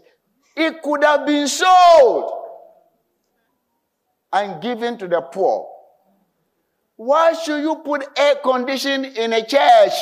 It 0.57 0.81
could 0.81 1.01
have 1.05 1.25
been 1.25 1.47
sold 1.47 2.33
and 4.33 4.61
given 4.61 4.97
to 4.97 5.07
the 5.07 5.21
poor. 5.21 5.69
Why 6.97 7.31
should 7.31 7.61
you 7.61 7.77
put 7.85 8.05
air 8.17 8.35
condition 8.43 9.05
in 9.05 9.31
a 9.31 9.45
church? 9.45 9.93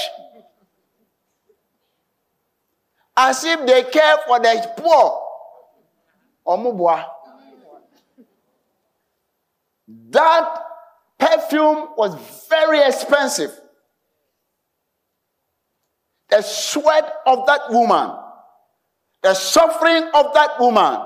As 3.15 3.43
if 3.43 3.63
they 3.67 3.83
care 3.83 4.17
for 4.25 4.39
the 4.39 4.73
poor. 4.75 5.21
That 10.09 10.63
perfume 11.19 11.89
was 11.97 12.15
very 12.49 12.81
expensive. 12.81 13.51
The 16.29 16.41
sweat 16.41 17.13
of 17.25 17.45
that 17.47 17.69
woman 17.69 18.11
the 19.21 19.33
suffering 19.35 20.09
of 20.13 20.33
that 20.33 20.59
woman 20.59 20.99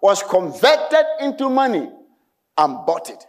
was 0.00 0.22
converted 0.22 1.04
into 1.20 1.48
money 1.48 1.90
and 2.56 2.86
bought 2.86 3.10
it. 3.10 3.24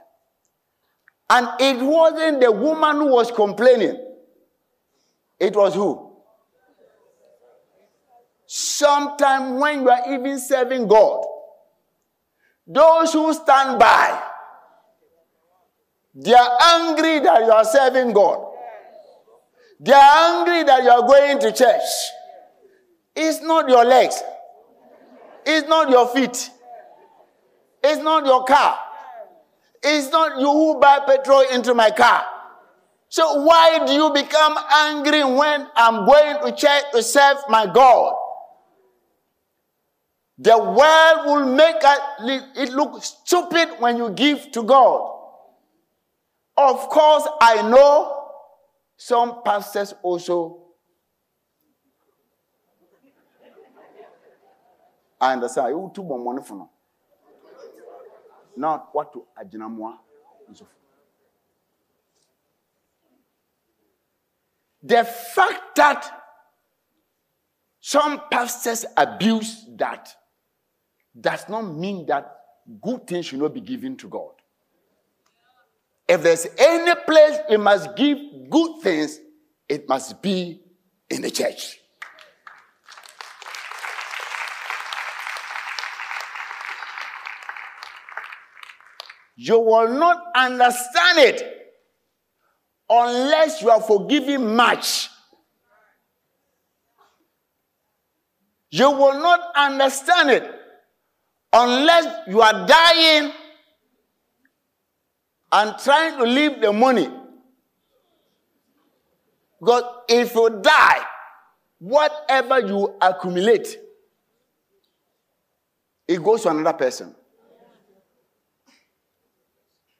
And 1.29 1.47
it 1.59 1.83
wasn't 1.83 2.39
the 2.39 2.51
woman 2.51 2.97
who 2.97 3.07
was 3.07 3.31
complaining, 3.31 3.97
it 5.39 5.55
was 5.55 5.73
who? 5.73 6.05
Sometime 8.45 9.59
when 9.59 9.81
you 9.81 9.89
are 9.89 10.13
even 10.13 10.39
serving 10.39 10.87
God, 10.87 11.25
those 12.65 13.11
who 13.11 13.33
stand 13.33 13.77
by, 13.77 14.23
they 16.19 16.33
are 16.33 16.57
angry 16.59 17.19
that 17.19 17.41
you 17.45 17.51
are 17.51 17.63
serving 17.63 18.11
God. 18.11 18.43
They 19.79 19.93
are 19.93 20.39
angry 20.39 20.63
that 20.63 20.83
you 20.83 20.89
are 20.89 21.07
going 21.07 21.39
to 21.41 21.51
church. 21.51 21.83
It's 23.15 23.39
not 23.41 23.69
your 23.69 23.85
legs. 23.85 24.19
It's 25.45 25.67
not 25.67 25.91
your 25.91 26.07
feet. 26.07 26.49
It's 27.83 28.01
not 28.01 28.25
your 28.25 28.45
car. 28.45 28.79
It's 29.83 30.09
not 30.09 30.39
you 30.39 30.51
who 30.51 30.79
buy 30.79 31.01
petrol 31.05 31.41
into 31.53 31.75
my 31.75 31.91
car. 31.91 32.25
So 33.09 33.43
why 33.43 33.85
do 33.85 33.93
you 33.93 34.11
become 34.11 34.57
angry 34.73 35.23
when 35.23 35.67
I'm 35.75 36.03
going 36.07 36.43
to 36.45 36.51
church 36.51 36.83
to 36.93 37.03
serve 37.03 37.37
my 37.47 37.67
God? 37.67 38.15
The 40.39 40.57
world 40.57 41.25
will 41.27 41.45
make 41.55 41.75
it 42.55 42.73
look 42.73 43.03
stupid 43.03 43.69
when 43.77 43.97
you 43.97 44.09
give 44.09 44.51
to 44.53 44.63
God. 44.63 45.16
Of 46.57 46.89
course, 46.89 47.27
I 47.39 47.61
know 47.69 48.31
some 48.97 49.43
pastors 49.43 49.93
also 50.01 50.67
I 55.19 55.33
understand. 55.33 55.69
You 55.69 55.91
too 55.93 56.03
bon 56.03 56.23
money 56.23 56.43
for 56.43 56.55
now. 56.55 56.69
Not 58.55 58.89
what 58.93 59.11
to 59.13 59.25
ajinamwa. 59.39 59.97
The 64.83 65.03
fact 65.03 65.75
that 65.75 66.23
some 67.81 68.21
pastors 68.31 68.85
abuse 68.95 69.65
that 69.75 70.13
does 71.19 71.49
not 71.49 71.61
mean 71.63 72.05
that 72.05 72.31
good 72.81 73.07
things 73.07 73.25
should 73.25 73.39
not 73.39 73.53
be 73.53 73.61
given 73.61 73.97
to 73.97 74.07
God. 74.07 74.36
If 76.07 76.23
there's 76.23 76.47
any 76.57 76.95
place 77.05 77.37
it 77.49 77.59
must 77.59 77.95
give 77.95 78.17
good 78.49 78.81
things, 78.81 79.19
it 79.67 79.89
must 79.89 80.21
be 80.21 80.61
in 81.09 81.21
the 81.21 81.29
church. 81.29 81.79
You 89.35 89.59
will 89.59 89.89
not 89.99 90.17
understand 90.35 91.19
it 91.19 91.73
unless 92.89 93.61
you 93.61 93.69
are 93.69 93.81
forgiving 93.81 94.55
much. 94.55 95.09
You 98.71 98.89
will 98.91 99.21
not 99.21 99.51
understand 99.55 100.31
it 100.31 100.51
unless 101.53 102.27
you 102.27 102.41
are 102.41 102.65
dying 102.65 103.31
and 105.51 105.75
trying 105.79 106.17
to 106.17 106.23
leave 106.23 106.61
the 106.61 106.71
money. 106.73 107.09
Because 109.59 109.83
if 110.09 110.35
you 110.35 110.59
die, 110.61 111.01
whatever 111.79 112.59
you 112.59 112.95
accumulate, 113.01 113.77
it 116.07 116.23
goes 116.23 116.43
to 116.43 116.49
another 116.49 116.77
person. 116.77 117.15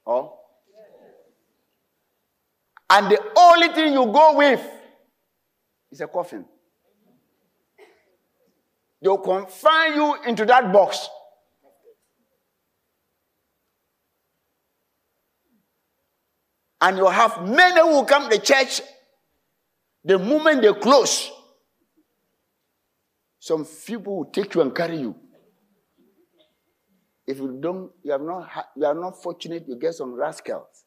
Oh? 0.05 0.33
And 2.89 3.12
the 3.12 3.19
only 3.38 3.67
thing 3.69 3.93
you 3.93 4.05
go 4.05 4.38
with 4.38 4.65
is 5.91 5.99
a 6.01 6.07
coffin. 6.07 6.45
They'll 9.01 9.17
confine 9.17 9.95
you 9.95 10.15
into 10.25 10.45
that 10.45 10.71
box. 10.71 11.10
And 16.80 16.98
you'll 16.98 17.10
have 17.10 17.48
many 17.48 17.82
who 17.82 18.06
come 18.06 18.30
to 18.30 18.38
church 18.40 18.82
the 20.04 20.18
moment 20.18 20.62
they 20.62 20.74
close. 20.74 21.32
Some 23.40 23.66
people 23.66 24.18
will 24.18 24.26
take 24.26 24.54
you 24.56 24.62
and 24.62 24.76
carry 24.76 25.00
you. 25.00 25.16
If 27.26 27.40
you 27.40 27.58
don't, 27.60 27.92
you 28.04 28.12
are 28.13 28.20
not, 28.20 28.50
you 28.76 28.86
are 28.86 28.94
not 28.94 29.22
fortunate, 29.22 29.66
you 29.68 29.76
get 29.76 29.94
some 29.94 30.13
rascals. 30.13 30.86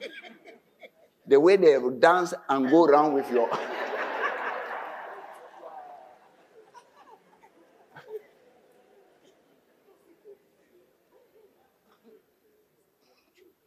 the 1.26 1.38
way 1.38 1.56
they 1.56 1.76
will 1.76 1.98
dance 1.98 2.32
and 2.48 2.70
go 2.70 2.86
around 2.86 3.12
with 3.12 3.30
your. 3.30 3.48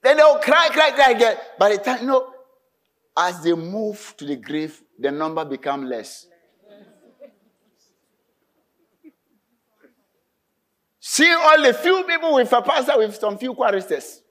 then 0.01 0.19
cry, 0.91 1.03
cry 1.03 1.11
again. 1.11 1.37
By 1.57 1.69
the 1.75 1.77
time, 1.77 2.01
you 2.01 2.07
know, 2.07 2.33
as 3.17 3.41
they 3.43 3.53
move 3.53 4.13
to 4.17 4.25
the 4.25 4.35
grave, 4.35 4.81
the 4.97 5.11
number 5.11 5.43
become 5.45 5.85
less. 5.85 6.27
See 10.99 11.29
all 11.29 11.61
the 11.63 11.73
few 11.73 12.03
people 12.03 12.35
with 12.35 12.51
a 12.53 12.61
pastor 12.61 12.97
with 12.97 13.15
some 13.15 13.37
few 13.37 13.53
choristers. 13.53 14.21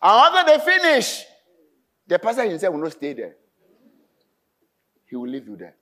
And 0.00 0.36
after 0.36 0.52
they 0.52 0.64
finish, 0.64 1.24
the 2.06 2.18
pastor 2.18 2.48
himself 2.48 2.72
will 2.74 2.80
not 2.80 2.92
stay 2.92 3.12
there. 3.12 3.36
He 5.06 5.16
will 5.16 5.28
leave 5.28 5.46
you 5.46 5.56
there. 5.56 5.76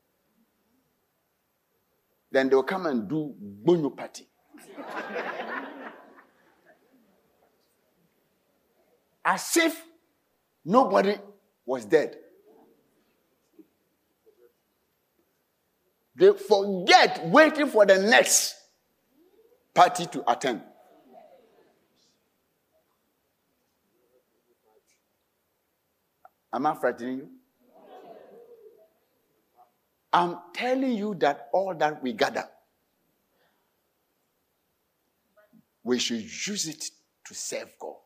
Then 2.30 2.48
they'll 2.48 2.62
come 2.62 2.86
and 2.86 3.08
do 3.08 3.34
bonyo 3.38 3.90
party. 3.96 4.26
As 9.28 9.56
if 9.56 9.84
nobody 10.64 11.16
was 11.64 11.84
dead. 11.84 12.16
They 16.14 16.32
forget 16.32 17.26
waiting 17.26 17.66
for 17.66 17.84
the 17.84 17.98
next 17.98 18.54
party 19.74 20.06
to 20.06 20.30
attend. 20.30 20.62
Am 26.52 26.64
I 26.64 26.74
frightening 26.76 27.18
you? 27.18 27.28
I'm 30.12 30.38
telling 30.54 30.92
you 30.92 31.16
that 31.16 31.48
all 31.52 31.74
that 31.74 32.00
we 32.00 32.12
gather, 32.12 32.48
we 35.82 35.98
should 35.98 36.22
use 36.22 36.68
it 36.68 36.84
to 37.26 37.34
serve 37.34 37.68
God. 37.78 37.96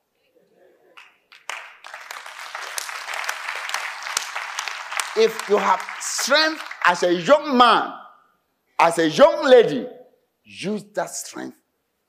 If 5.22 5.50
you 5.50 5.58
have 5.58 5.82
strength 6.00 6.62
as 6.82 7.02
a 7.02 7.12
young 7.12 7.54
man, 7.54 7.92
as 8.78 8.98
a 8.98 9.06
young 9.06 9.44
lady, 9.44 9.86
use 10.42 10.82
that 10.94 11.10
strength 11.10 11.58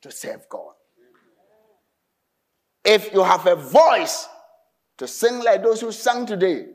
to 0.02 0.10
serve 0.10 0.48
God. 0.48 0.72
If 2.86 3.12
you 3.12 3.22
have 3.22 3.46
a 3.48 3.58
voice 3.58 4.30
to 4.98 5.10
sing 5.10 5.44
like 5.44 5.62
those 5.62 5.82
who 5.82 5.92
sang 5.92 6.26
today, 6.26 6.68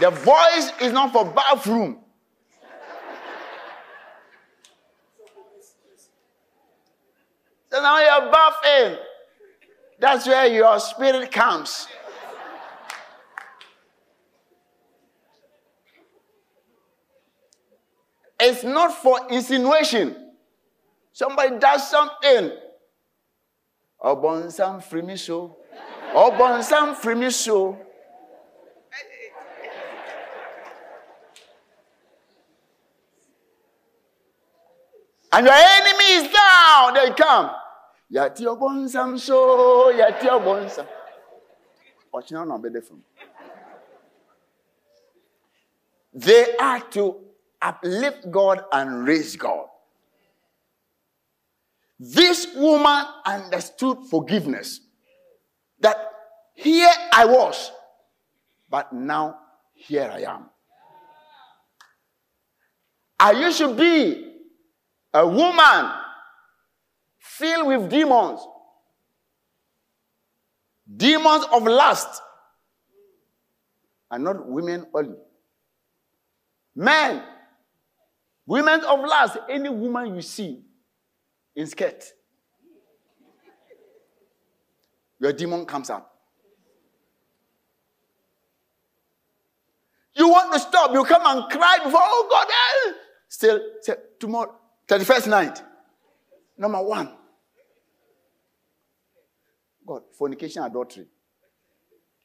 the 0.00 0.10
voice 0.10 0.72
is 0.80 0.92
not 0.92 1.12
for 1.12 1.24
bathroom. 1.26 2.00
So 7.70 7.80
now 7.80 8.00
you're 8.00 8.32
bathing. 8.32 8.98
That's 10.00 10.26
where 10.26 10.48
your 10.48 10.80
spirit 10.80 11.30
comes. 11.30 11.86
It's 18.48 18.62
not 18.62 18.92
for 18.92 19.18
insinuation. 19.28 20.14
Somebody 21.12 21.58
does 21.58 21.90
something. 21.90 22.52
Obonsam 24.00 24.80
frimiso. 24.80 25.56
Obonsam 26.14 26.94
frimiso. 26.94 27.76
And 35.32 35.44
your 35.44 35.54
enemy 35.56 36.04
is 36.04 36.32
down. 36.32 36.94
They 36.94 37.10
come. 37.16 37.50
Yati 38.12 38.42
obonsam 38.46 39.18
so. 39.18 39.92
Yati 39.92 40.28
obonsam. 40.28 40.86
Watch 42.12 42.30
now, 42.30 42.44
no 42.44 42.58
be 42.58 42.70
different. 42.70 43.02
They 46.14 46.56
are 46.56 46.80
to 46.92 47.25
uplift 47.60 48.30
God 48.30 48.62
and 48.72 49.06
raise 49.06 49.36
God. 49.36 49.66
This 51.98 52.46
woman 52.54 53.04
understood 53.24 53.98
forgiveness. 54.10 54.80
That 55.80 55.96
here 56.54 56.90
I 57.12 57.24
was, 57.26 57.70
but 58.68 58.92
now 58.92 59.38
here 59.72 60.10
I 60.12 60.20
am. 60.22 60.50
I 63.18 63.32
used 63.32 63.58
to 63.58 63.74
be 63.74 64.34
a 65.14 65.26
woman 65.26 65.90
filled 67.18 67.66
with 67.66 67.90
demons, 67.90 68.40
demons 70.94 71.46
of 71.52 71.62
lust, 71.64 72.20
and 74.10 74.24
not 74.24 74.46
women 74.46 74.86
only. 74.94 75.16
Men 76.74 77.22
Women 78.46 78.80
of 78.84 79.00
lust, 79.00 79.38
any 79.48 79.68
woman 79.68 80.14
you 80.14 80.22
see 80.22 80.62
in 81.54 81.66
skirt, 81.66 82.04
your 85.18 85.32
demon 85.32 85.66
comes 85.66 85.90
up. 85.90 86.12
You 90.14 90.28
want 90.28 90.52
to 90.52 90.60
stop, 90.60 90.92
you 90.92 91.04
come 91.04 91.22
and 91.24 91.50
cry 91.50 91.78
before, 91.84 92.00
oh 92.02 92.26
God, 92.30 92.46
eh. 92.48 92.92
still, 93.28 93.60
still 93.80 93.96
tomorrow, 94.18 94.54
31st 94.88 95.26
night. 95.28 95.62
Number 96.56 96.82
one, 96.82 97.12
God, 99.86 100.02
fornication, 100.16 100.62
adultery. 100.62 101.06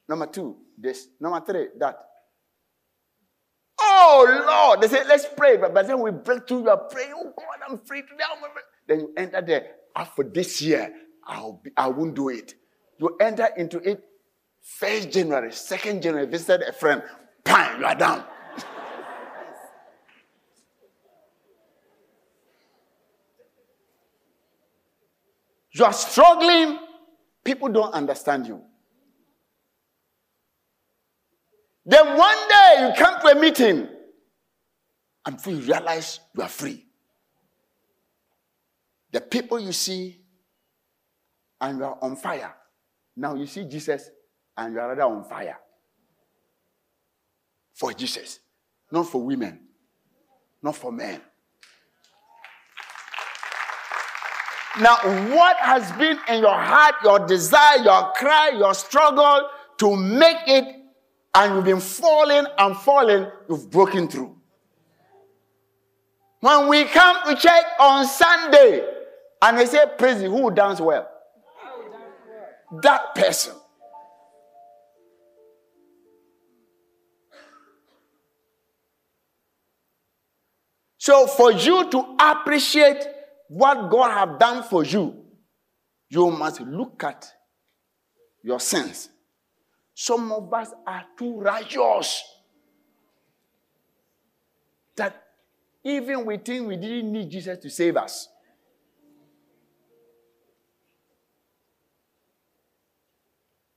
Number 0.08 0.26
two, 0.28 0.58
this. 0.78 1.08
Number 1.20 1.42
three, 1.46 1.68
that. 1.80 2.11
Oh 4.04 4.26
Lord. 4.48 4.82
They 4.82 4.88
say, 4.88 5.04
let's 5.08 5.28
pray. 5.38 5.58
But 5.58 5.74
by 5.76 5.84
then 5.84 6.00
we 6.02 6.10
break 6.12 6.48
through, 6.48 6.64
you 6.64 6.70
are 6.70 6.78
praying, 6.78 7.14
oh 7.16 7.32
God, 7.38 7.60
I'm 7.70 7.78
free 7.78 8.02
today. 8.02 8.24
Then 8.88 9.00
you 9.02 9.14
enter 9.16 9.42
there. 9.42 9.68
Ah, 9.96 10.02
After 10.02 10.24
this 10.24 10.60
year, 10.62 10.92
I'll 11.26 11.62
be, 11.64 11.70
I 11.78 11.88
won't 11.88 12.16
do 12.16 12.30
it. 12.30 12.56
You 12.98 13.16
enter 13.20 13.48
into 13.58 13.78
it 13.78 14.04
first 14.62 15.12
January, 15.12 15.52
second 15.52 16.02
January, 16.02 16.26
visited 16.28 16.68
a 16.68 16.74
friend, 16.74 17.04
bang, 17.44 17.80
you 17.80 17.86
are 17.86 17.96
down. 17.96 18.24
you 25.74 25.86
are 25.86 25.94
struggling, 25.94 26.80
people 27.44 27.70
don't 27.70 27.94
understand 27.94 28.48
you. 28.48 28.62
Then 31.86 32.18
one 32.18 32.38
day 32.50 32.76
you 32.88 32.94
come 33.04 33.20
to 33.22 33.28
a 33.28 33.36
meeting 33.40 33.88
and 35.26 35.40
you 35.46 35.58
realize 35.58 36.20
you 36.36 36.42
are 36.42 36.50
free. 36.50 36.86
The 39.12 39.22
people 39.22 39.60
you 39.60 39.72
see 39.72 40.22
and 41.60 41.78
you 41.80 41.84
are 41.84 41.98
on 42.02 42.16
fire. 42.16 42.54
Now 43.16 43.36
you 43.36 43.46
see 43.46 43.66
Jesus 43.66 44.10
and 44.58 44.74
you 44.74 44.80
are 44.80 44.90
rather 44.90 45.04
on 45.04 45.24
fire. 45.24 45.58
For 47.74 47.94
Jesus, 47.94 48.40
not 48.92 49.08
for 49.08 49.22
women, 49.22 49.60
not 50.62 50.76
for 50.76 50.92
men. 50.92 51.22
Now, 54.80 54.96
what 55.36 55.58
has 55.58 55.92
been 55.94 56.18
in 56.30 56.42
your 56.42 56.58
heart, 56.58 56.96
your 57.04 57.26
desire, 57.28 57.80
your 57.84 58.14
cry, 58.14 58.52
your 58.58 58.74
struggle 58.74 59.50
to 59.80 59.98
make 59.98 60.48
it, 60.48 60.76
and 61.34 61.56
you've 61.56 61.66
been 61.66 61.82
falling 61.82 62.46
and 62.58 62.78
falling, 62.78 63.26
you've 63.50 63.70
broken 63.70 64.08
through. 64.08 64.41
When 66.42 66.68
we 66.68 66.86
come 66.86 67.18
to 67.28 67.36
church 67.36 67.66
on 67.80 68.06
Sunday 68.08 68.84
and 69.42 69.60
they 69.60 69.68
say, 69.68 69.86
Praise 69.98 70.22
who 70.22 70.42
will 70.42 70.50
dance 70.50 70.82
well? 70.82 71.08
That 72.82 73.14
person. 73.14 73.54
So, 80.98 81.26
for 81.28 81.52
you 81.52 81.90
to 81.92 82.16
appreciate 82.20 83.04
what 83.48 83.90
God 83.90 84.12
have 84.12 84.40
done 84.40 84.64
for 84.64 84.84
you, 84.84 85.24
you 86.10 86.30
must 86.32 86.62
look 86.62 87.04
at 87.04 87.32
your 88.44 88.60
sins. 88.60 89.10
Some 89.94 90.32
of 90.32 90.52
us 90.54 90.70
are 90.88 91.06
too 91.18 91.40
righteous 91.40 92.24
that 94.96 95.24
even 95.84 96.26
we 96.26 96.38
think 96.38 96.68
we 96.68 96.78
didn't 96.78 97.12
need 97.12 97.30
Jesus 97.30 97.58
to 97.60 97.70
save 97.70 97.98
us. 97.98 98.30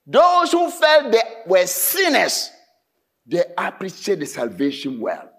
Those 0.05 0.51
who 0.51 0.69
felt 0.69 1.11
they 1.11 1.21
were 1.47 1.65
sinners, 1.65 2.51
they 3.25 3.43
appreciate 3.57 4.19
the 4.19 4.27
salvation 4.27 4.99
well. 4.99 5.31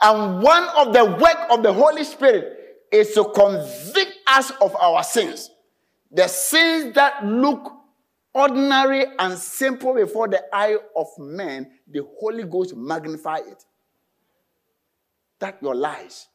And 0.00 0.42
one 0.42 0.68
of 0.76 0.92
the 0.92 1.04
work 1.04 1.50
of 1.50 1.62
the 1.62 1.72
Holy 1.72 2.02
Spirit 2.02 2.58
is 2.90 3.14
to 3.14 3.24
convict 3.24 4.18
us 4.26 4.50
of 4.60 4.74
our 4.74 5.04
sins. 5.04 5.50
The 6.10 6.26
sins 6.26 6.94
that 6.94 7.24
look 7.24 7.72
ordinary 8.34 9.04
and 9.18 9.38
simple 9.38 9.94
before 9.94 10.26
the 10.26 10.42
eye 10.52 10.76
of 10.96 11.06
man, 11.18 11.70
the 11.88 12.04
Holy 12.18 12.42
Ghost 12.42 12.74
magnify 12.74 13.36
it. 13.36 13.64
That 15.42 15.60
your 15.60 15.74
lies. 15.74 16.28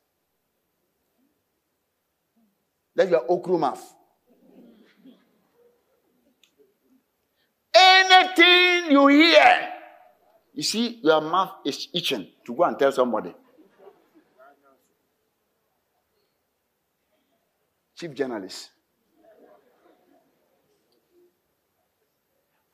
That 2.94 3.08
your 3.10 3.26
okru 3.26 3.58
mouth. 3.58 3.82
Anything 7.74 8.92
you 8.92 9.08
hear, 9.08 9.70
you 10.54 10.62
see, 10.62 11.00
your 11.02 11.22
mouth 11.22 11.52
is 11.66 11.88
itching 11.94 12.28
to 12.46 12.54
go 12.54 12.64
and 12.64 12.78
tell 12.78 12.92
somebody. 12.92 13.34
Chief 17.96 18.14
journalist. 18.14 18.72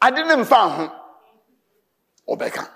I 0.01 0.09
didn't 0.09 0.45
find 0.45 0.81
him. 0.81 0.91
Obeka. 2.27 2.67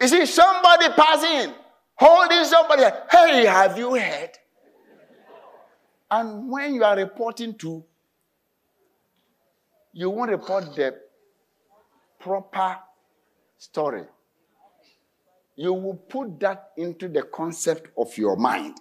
You 0.00 0.08
see, 0.08 0.26
somebody 0.26 0.88
passing, 0.90 1.54
holding 1.94 2.44
somebody, 2.44 2.82
hey, 3.10 3.46
have 3.46 3.78
you 3.78 3.94
heard? 3.94 4.30
And 6.10 6.50
when 6.50 6.74
you 6.74 6.84
are 6.84 6.96
reporting 6.96 7.54
to 7.58 7.84
you 9.94 10.10
won't 10.10 10.32
report 10.32 10.74
the 10.74 10.96
proper 12.18 12.78
story. 13.56 14.02
You 15.54 15.72
will 15.72 15.94
put 15.94 16.40
that 16.40 16.72
into 16.76 17.08
the 17.08 17.22
concept 17.22 17.90
of 17.96 18.18
your 18.18 18.36
mind 18.36 18.76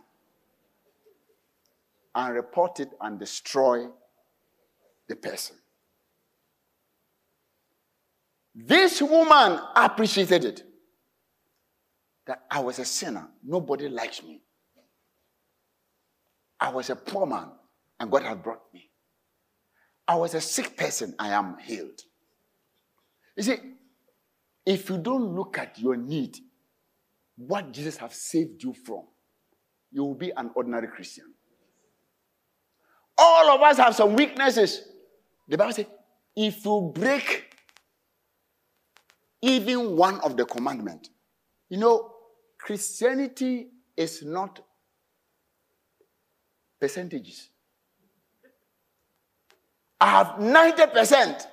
and 2.15 2.33
report 2.33 2.79
it 2.79 2.89
and 2.99 3.19
destroy 3.19 3.85
the 5.07 5.15
person. 5.15 5.55
This 8.55 8.99
woman 8.99 9.59
appreciated 9.75 10.45
it. 10.45 10.63
That 12.25 12.43
I 12.49 12.59
was 12.59 12.79
a 12.79 12.85
sinner. 12.85 13.27
Nobody 13.43 13.89
likes 13.89 14.23
me. 14.23 14.41
I 16.59 16.69
was 16.69 16.89
a 16.89 16.95
poor 16.95 17.25
man, 17.25 17.49
and 17.99 18.09
God 18.09 18.23
had 18.23 18.41
brought 18.41 18.61
me. 18.73 18.89
I 20.07 20.15
was 20.15 20.33
a 20.33 20.41
sick 20.41 20.77
person, 20.77 21.15
I 21.19 21.29
am 21.29 21.57
healed. 21.59 21.99
You 23.35 23.43
see, 23.43 23.57
if 24.65 24.89
you 24.89 24.97
don't 24.97 25.35
look 25.35 25.57
at 25.57 25.77
your 25.79 25.97
need, 25.97 26.37
what 27.35 27.71
Jesus 27.71 27.97
has 27.97 28.15
saved 28.15 28.63
you 28.63 28.73
from, 28.73 29.03
you 29.91 30.03
will 30.03 30.15
be 30.15 30.31
an 30.31 30.51
ordinary 30.55 30.87
Christian. 30.87 31.25
All 33.17 33.49
of 33.49 33.61
us 33.61 33.77
have 33.77 33.95
some 33.95 34.15
weaknesses. 34.15 34.83
The 35.47 35.57
Bible 35.57 35.73
says, 35.73 35.85
if 36.35 36.63
you 36.65 36.91
break 36.95 37.53
even 39.41 39.95
one 39.95 40.19
of 40.21 40.37
the 40.37 40.45
commandments, 40.45 41.09
you 41.69 41.77
know, 41.77 42.12
Christianity 42.63 43.67
is 43.97 44.23
not 44.23 44.61
percentages. 46.79 47.49
I 49.99 50.09
have 50.09 50.27
90%. 50.39 51.45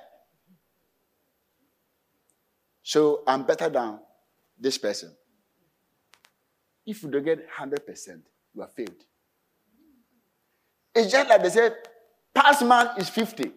So 2.81 3.23
I'm 3.27 3.43
better 3.43 3.67
than 3.67 3.99
this 4.57 4.77
person. 4.77 5.11
If 6.85 7.03
you 7.03 7.11
don't 7.11 7.25
get 7.25 7.45
100%, 7.49 8.21
you 8.55 8.61
are 8.61 8.69
failed. 8.69 9.03
It's 10.95 11.11
just 11.11 11.27
like 11.27 11.43
they 11.43 11.49
said, 11.49 11.75
pass 12.33 12.61
man 12.61 12.87
is 12.97 13.09
50. 13.09 13.51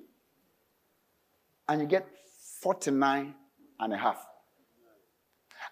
And 1.68 1.82
you 1.82 1.86
get 1.86 2.04
49 2.62 3.32
and 3.78 3.92
a 3.92 3.96
half. 3.96 4.26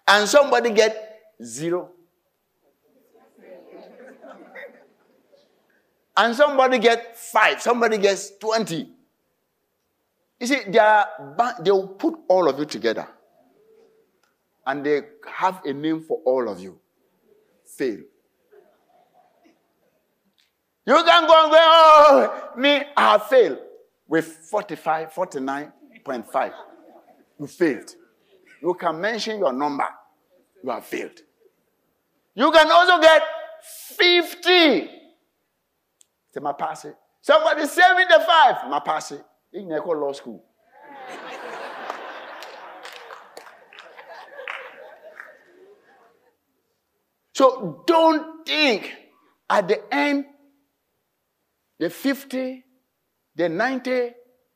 And 0.07 0.29
somebody 0.29 0.71
get 0.71 1.12
zero. 1.43 1.91
and 6.17 6.35
somebody 6.37 6.79
gets 6.79 7.31
five. 7.31 7.61
Somebody 7.61 7.99
gets 7.99 8.37
20. 8.39 8.89
You 10.41 10.47
see, 10.47 10.61
they, 10.69 10.79
are, 10.79 11.07
they 11.61 11.71
will 11.71 11.89
put 11.89 12.19
all 12.29 12.49
of 12.49 12.59
you 12.59 12.65
together. 12.65 13.07
And 14.67 14.85
they 14.85 15.03
have 15.27 15.65
a 15.65 15.73
name 15.73 16.03
for 16.03 16.21
all 16.25 16.49
of 16.49 16.61
you. 16.61 16.79
Fail. 17.65 18.01
You 20.85 20.95
can 20.95 21.27
go 21.27 21.43
and 21.45 21.53
go, 21.53 21.57
oh, 21.59 22.51
me, 22.57 22.83
I 22.97 23.19
failed 23.19 23.59
with 24.09 24.27
45, 24.27 25.13
49.5. 25.13 26.53
You 27.39 27.47
failed. 27.47 27.95
You 28.61 28.75
can 28.75 29.01
mention 29.01 29.39
your 29.39 29.53
number. 29.53 29.87
You 30.63 30.71
have 30.71 30.85
failed. 30.85 31.21
You 32.35 32.51
can 32.51 32.71
also 32.71 33.01
get 33.01 33.23
50. 33.63 34.91
Say, 36.31 36.41
my 36.41 36.53
pass. 36.53 36.87
Somebody 37.21 37.67
75. 37.67 38.69
My 38.69 38.81
pass 38.81 39.13
in 39.53 39.73
Echo 39.73 39.93
Law 39.93 40.13
School. 40.13 40.43
so 47.33 47.83
don't 47.87 48.47
think 48.47 48.93
at 49.51 49.69
the 49.69 49.95
end, 49.95 50.25
the 51.79 51.91
50, 51.91 52.65
the 53.35 53.49
90, 53.49 53.91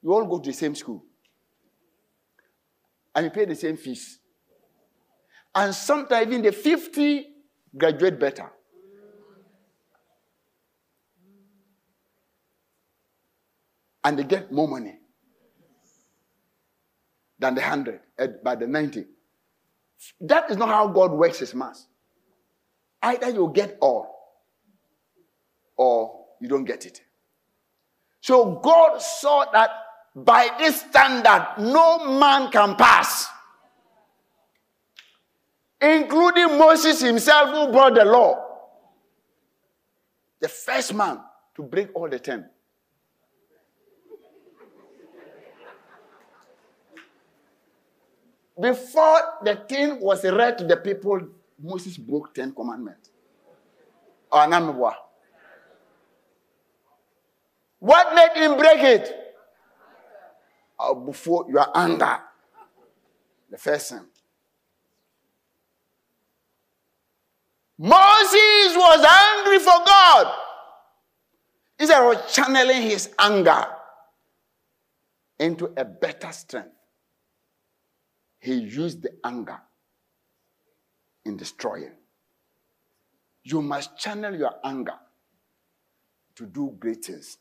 you 0.02 0.12
all 0.12 0.24
go 0.24 0.38
to 0.38 0.50
the 0.50 0.56
same 0.56 0.74
school. 0.74 1.04
And 3.14 3.24
you 3.24 3.30
pay 3.30 3.44
the 3.44 3.54
same 3.54 3.76
fees. 3.76 4.20
And 5.56 5.74
sometimes 5.74 6.26
even 6.28 6.42
the 6.42 6.52
50 6.52 7.26
graduate 7.76 8.20
better. 8.20 8.50
and 14.06 14.16
they 14.16 14.22
get 14.22 14.52
more 14.52 14.68
money 14.68 15.00
than 17.40 17.56
the 17.56 17.60
100 17.60 18.00
uh, 18.20 18.26
by 18.44 18.54
the 18.54 18.64
90. 18.64 19.04
That 20.20 20.48
is 20.48 20.56
not 20.56 20.68
how 20.68 20.86
God 20.86 21.10
works 21.10 21.40
his 21.40 21.52
mass. 21.56 21.88
Either 23.02 23.30
you 23.30 23.50
get 23.52 23.76
all 23.80 24.06
or 25.76 26.24
you 26.40 26.48
don't 26.48 26.64
get 26.64 26.86
it. 26.86 27.00
So 28.20 28.60
God 28.62 29.02
saw 29.02 29.44
that 29.52 29.70
by 30.14 30.50
this 30.56 30.82
standard, 30.82 31.54
no 31.58 32.18
man 32.20 32.52
can 32.52 32.76
pass, 32.76 33.26
including 35.80 36.58
Moses 36.58 37.00
himself, 37.00 37.50
who 37.50 37.72
brought 37.72 37.94
the 37.94 38.04
law. 38.04 38.42
The 40.40 40.48
first 40.48 40.94
man 40.94 41.20
to 41.54 41.62
break 41.62 41.94
all 41.94 42.08
the 42.08 42.18
ten. 42.18 42.48
Before 48.58 49.20
the 49.42 49.56
thing 49.68 50.00
was 50.00 50.24
read 50.24 50.58
to 50.58 50.64
the 50.64 50.76
people, 50.78 51.20
Moses 51.62 51.96
broke 51.98 52.34
ten 52.34 52.52
commandments. 52.52 53.10
Anamwa. 54.32 54.94
What 57.78 58.14
made 58.14 58.42
him 58.42 58.56
break 58.56 58.82
it? 58.82 59.34
Uh, 60.78 60.94
before 60.94 61.46
your 61.50 61.66
anger. 61.76 62.18
The 63.50 63.58
first 63.58 63.88
sin. 63.88 64.06
Moses 67.78 68.74
was 68.74 69.04
angry 69.04 69.58
for 69.58 69.84
God. 69.84 70.34
Instead 71.78 72.02
of 72.02 72.28
channeling 72.28 72.82
his 72.82 73.10
anger 73.18 73.66
into 75.38 75.72
a 75.76 75.84
better 75.84 76.32
strength, 76.32 76.70
he 78.38 78.54
used 78.54 79.02
the 79.02 79.10
anger 79.24 79.58
in 81.26 81.36
destroying. 81.36 81.92
You 83.42 83.60
must 83.60 83.98
channel 83.98 84.34
your 84.34 84.54
anger 84.64 84.94
to 86.36 86.46
do 86.46 86.74
great 86.78 87.04
things 87.04 87.38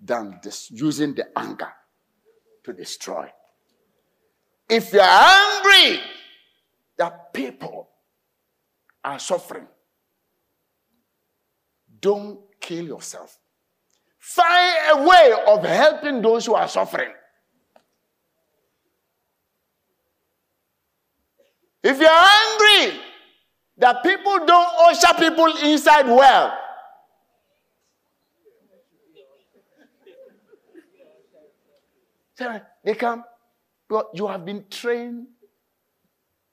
than 0.00 0.40
this, 0.42 0.70
using 0.70 1.14
the 1.14 1.26
anger 1.38 1.72
to 2.64 2.72
destroy. 2.72 3.28
If 4.68 4.92
you're 4.92 5.02
angry 5.02 6.00
that 6.96 7.32
people 7.32 7.88
are 9.06 9.18
suffering, 9.20 9.66
don't 12.00 12.40
kill 12.60 12.84
yourself. 12.84 13.38
Find 14.18 14.76
a 14.90 15.08
way 15.08 15.32
of 15.46 15.64
helping 15.64 16.20
those 16.20 16.44
who 16.44 16.54
are 16.54 16.68
suffering. 16.68 17.12
If 21.82 22.00
you're 22.00 22.10
angry 22.10 23.00
that 23.78 24.02
people 24.02 24.44
don't 24.44 24.68
usher 24.80 25.14
people 25.16 25.54
inside 25.62 26.08
well, 26.08 26.58
they 32.84 32.94
come, 32.94 33.24
but 33.88 34.10
you 34.14 34.26
have 34.26 34.44
been 34.44 34.64
trained 34.68 35.28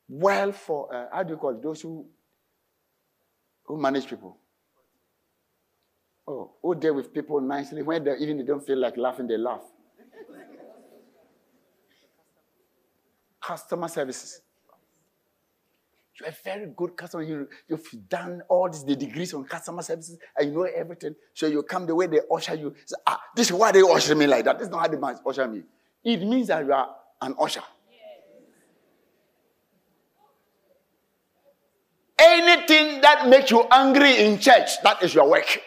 well 0.07 0.51
for, 0.51 0.93
uh, 0.93 1.07
how 1.11 1.23
do 1.23 1.33
you 1.33 1.37
call 1.37 1.49
it, 1.49 1.63
those 1.63 1.81
who, 1.81 2.05
who 3.73 3.81
manage 3.81 4.07
people? 4.07 4.37
Oh, 6.27 6.51
who 6.61 6.75
deal 6.75 6.93
with 6.93 7.11
people 7.11 7.41
nicely 7.41 7.81
when 7.81 8.03
they, 8.03 8.15
even 8.19 8.37
they 8.37 8.43
don't 8.43 8.65
feel 8.65 8.77
like 8.77 8.97
laughing, 8.97 9.27
they 9.27 9.37
laugh. 9.37 9.63
Customer 13.41 13.87
services. 13.87 14.41
You're 16.19 16.29
a 16.29 16.35
very 16.43 16.67
good 16.77 16.95
customer. 16.95 17.23
You, 17.23 17.49
you've 17.67 17.89
done 18.07 18.43
all 18.47 18.69
these 18.69 18.85
the 18.85 18.95
degrees 18.95 19.33
on 19.33 19.43
customer 19.45 19.81
services 19.81 20.19
and 20.37 20.49
you 20.49 20.55
know 20.55 20.63
everything. 20.63 21.15
So 21.33 21.47
you 21.47 21.63
come 21.63 21.87
the 21.87 21.95
way 21.95 22.05
they 22.05 22.21
usher 22.31 22.53
you. 22.53 22.75
Say, 22.85 22.95
ah, 23.07 23.19
this 23.35 23.47
is 23.47 23.53
why 23.53 23.71
they 23.71 23.81
usher 23.81 24.15
me 24.15 24.27
like 24.27 24.45
that. 24.45 24.59
This 24.59 24.67
is 24.67 24.71
not 24.71 24.81
how 24.81 24.87
they 24.87 25.19
usher 25.25 25.47
me. 25.47 25.63
It 26.03 26.21
means 26.21 26.47
that 26.47 26.63
you 26.63 26.71
are 26.71 26.95
an 27.21 27.33
usher. 27.39 27.63
Anything 32.25 33.01
that 33.01 33.27
makes 33.27 33.51
you 33.51 33.67
angry 33.69 34.25
in 34.25 34.39
church, 34.39 34.81
that 34.83 35.03
is 35.03 35.13
your 35.13 35.29
work. 35.29 35.59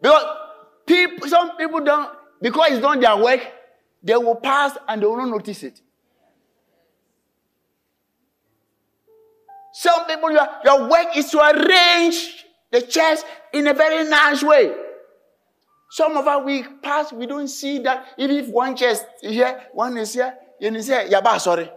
Because 0.00 0.24
people 0.86 1.28
some 1.28 1.56
people 1.56 1.80
don't, 1.80 2.16
because 2.40 2.70
it's 2.72 2.80
not 2.80 3.00
their 3.00 3.16
work, 3.16 3.40
they 4.02 4.16
will 4.16 4.36
pass 4.36 4.78
and 4.86 5.02
they 5.02 5.06
will 5.06 5.16
not 5.16 5.28
notice 5.28 5.64
it. 5.64 5.80
Some 9.72 10.06
people, 10.06 10.32
your, 10.32 10.48
your 10.64 10.88
work 10.88 11.16
is 11.16 11.30
to 11.30 11.38
arrange 11.38 12.46
the 12.70 12.82
chairs 12.82 13.22
in 13.52 13.66
a 13.66 13.74
very 13.74 14.08
nice 14.08 14.42
way. 14.42 14.74
Some 15.90 16.16
of 16.16 16.26
us, 16.26 16.44
we 16.44 16.62
pass, 16.82 17.12
we 17.12 17.26
don't 17.26 17.48
see 17.48 17.78
that. 17.80 18.06
Even 18.18 18.36
if 18.36 18.48
one 18.48 18.76
chair 18.76 18.90
is 18.90 19.04
here, 19.22 19.62
one 19.72 19.96
is 19.96 20.12
here, 20.12 20.34
you 20.60 20.82
say, 20.82 21.08
Yaba, 21.10 21.40
sorry. 21.40 21.70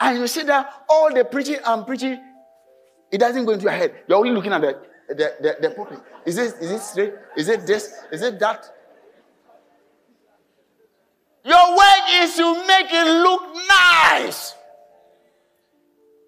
And 0.00 0.18
you 0.18 0.26
see 0.26 0.42
that 0.44 0.84
all 0.88 1.12
the 1.12 1.24
preaching 1.24 1.58
and 1.64 1.86
preaching, 1.86 2.18
it 3.12 3.18
doesn't 3.18 3.44
go 3.44 3.52
into 3.52 3.64
your 3.64 3.72
head. 3.72 3.94
You're 4.08 4.18
only 4.18 4.30
looking 4.30 4.52
at 4.52 4.60
the, 4.60 4.80
the, 5.08 5.34
the, 5.40 5.56
the 5.68 5.70
pulpit. 5.74 6.00
Is 6.24 6.38
it, 6.38 6.54
is 6.60 6.70
it 6.70 6.80
straight? 6.80 7.12
Is 7.36 7.48
it 7.48 7.66
this? 7.66 7.92
Is 8.10 8.22
it 8.22 8.38
that? 8.40 8.64
Your 11.44 11.76
work 11.76 12.04
is 12.12 12.34
to 12.36 12.66
make 12.66 12.86
it 12.90 13.22
look 13.22 13.42
nice. 13.68 14.54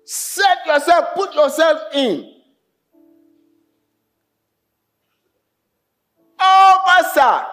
Set 0.05 0.67
yourself, 0.67 1.15
put 1.15 1.35
yourself 1.35 1.95
in. 1.95 2.32
Oh, 6.45 6.81
Pastor, 6.85 7.47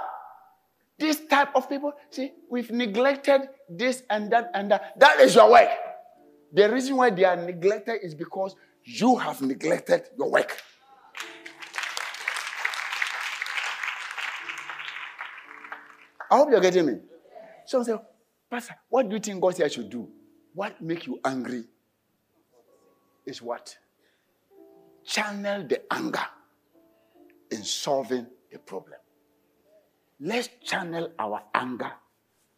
this 0.98 1.22
type 1.28 1.56
of 1.56 1.70
people, 1.70 1.94
see, 2.10 2.32
we've 2.50 2.72
neglected 2.72 3.42
this 3.70 4.02
and 4.10 4.32
that 4.32 4.50
and 4.56 4.72
that. 4.72 5.00
That 5.00 5.20
is 5.20 5.36
your 5.36 5.52
work. 5.52 5.70
The 6.52 6.72
reason 6.72 6.96
why 6.96 7.12
they 7.12 7.24
are 7.24 7.36
neglected 7.36 8.00
is 8.02 8.16
because 8.16 8.56
you 8.84 9.16
have 9.18 9.42
neglected 9.42 10.10
your 10.18 10.32
work. 10.32 10.60
I 16.32 16.38
hope 16.38 16.50
you're 16.52 16.62
getting 16.62 16.86
me. 16.88 16.94
Someone 17.66 17.86
say, 17.86 17.96
Pastor, 18.50 18.76
what 18.88 19.08
do 19.08 19.16
you 19.16 19.20
think 19.20 19.40
God 19.42 19.56
said 19.56 19.66
I 19.66 19.70
should 19.70 19.90
do? 19.90 20.10
What 20.54 20.82
make 20.82 21.06
you 21.06 21.20
angry 21.24 21.64
is 23.26 23.42
what? 23.42 23.78
Channel 25.06 25.68
the 25.68 25.82
anger 25.94 26.26
in 27.52 27.64
solving 27.64 28.28
the 28.52 28.60
problem. 28.60 29.00
Let's 30.20 30.50
channel 30.64 31.12
our 31.18 31.42
anger 31.54 31.92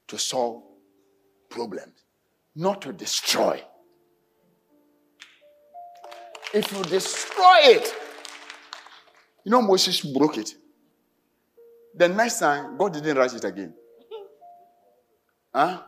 to 0.08 0.18
solve 0.18 0.64
problems, 1.50 2.04
not 2.56 2.82
to 2.82 2.94
destroy. 2.94 3.62
If 6.54 6.72
you 6.72 6.84
destroy 6.84 7.58
it, 7.64 7.94
you 9.44 9.52
know 9.52 9.62
Moses 9.62 10.02
broke 10.02 10.38
it. 10.38 10.54
The 11.96 12.08
next 12.08 12.40
time, 12.40 12.78
God 12.78 12.94
didn't 12.94 13.18
write 13.18 13.34
it 13.34 13.44
again. 13.44 13.74
Huh? 15.54 15.82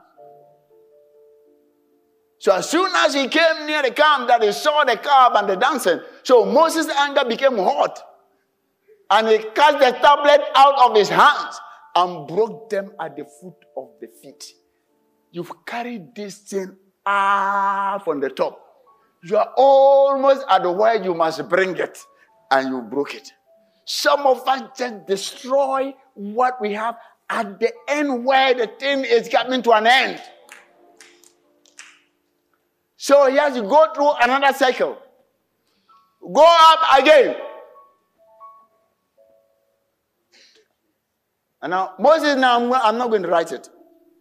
So 2.40 2.54
as 2.54 2.70
soon 2.70 2.92
as 2.94 3.14
he 3.14 3.28
came 3.30 3.66
near 3.66 3.82
the 3.82 3.92
camp, 3.92 4.28
that 4.28 4.44
he 4.44 4.52
saw 4.52 4.84
the 4.84 4.98
calf 4.98 5.32
and 5.36 5.50
the 5.50 5.56
dancing, 5.56 6.02
so 6.24 6.46
Moses' 6.46 6.90
anger 6.90 7.24
became 7.24 7.58
hot. 7.58 8.02
And 9.10 9.28
he 9.28 9.38
cast 9.56 9.80
the 9.80 9.92
tablet 10.00 10.42
out 10.56 10.90
of 10.90 10.96
his 10.96 11.10
hands 11.10 11.60
and 11.96 12.28
broke 12.28 12.70
them 12.70 12.92
at 13.00 13.16
the 13.16 13.26
foot 13.26 13.56
of 13.78 13.90
the 14.02 14.08
feet. 14.22 14.54
You've 15.32 15.66
carried 15.66 16.16
this 16.16 16.38
thing 16.40 16.76
up 17.06 18.08
on 18.08 18.20
the 18.20 18.30
top. 18.30 18.60
You 19.24 19.38
are 19.38 19.54
almost 19.56 20.46
at 20.50 20.64
the 20.64 20.72
where 20.72 21.02
you 21.04 21.14
must 21.14 21.48
bring 21.48 21.78
it, 21.78 21.98
and 22.52 22.70
you 22.70 22.82
broke 22.82 23.16
it. 23.16 23.32
Some 23.86 24.26
of 24.26 24.48
us 24.48 24.62
just 24.78 25.06
destroy 25.06 25.94
what 26.14 26.60
we 26.62 26.74
have 26.74 26.96
at 27.30 27.60
the 27.60 27.72
end 27.88 28.26
where 28.26 28.54
the 28.54 28.68
thing 28.68 29.06
is 29.06 29.28
coming 29.30 29.62
to 29.64 29.72
an 29.72 29.88
end. 29.88 30.22
So 32.96 33.30
he 33.30 33.38
has 33.38 33.56
to 33.56 33.62
go 33.64 33.94
through 33.94 34.12
another 34.22 34.58
cycle. 34.58 34.98
Go 36.22 36.46
up 36.46 37.00
again. 37.00 37.36
And 41.64 41.72
now, 41.72 41.94
Moses, 41.98 42.36
now 42.36 42.60
I'm, 42.60 42.72
I'm 42.74 42.98
not 42.98 43.10
going 43.10 43.24
to 43.24 43.30
write 43.30 43.54
it. 43.54 43.70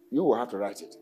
You 0.09 0.23
will 0.23 0.37
have 0.37 0.47
to 0.51 0.57
write 0.57 0.81
it. 0.81 0.95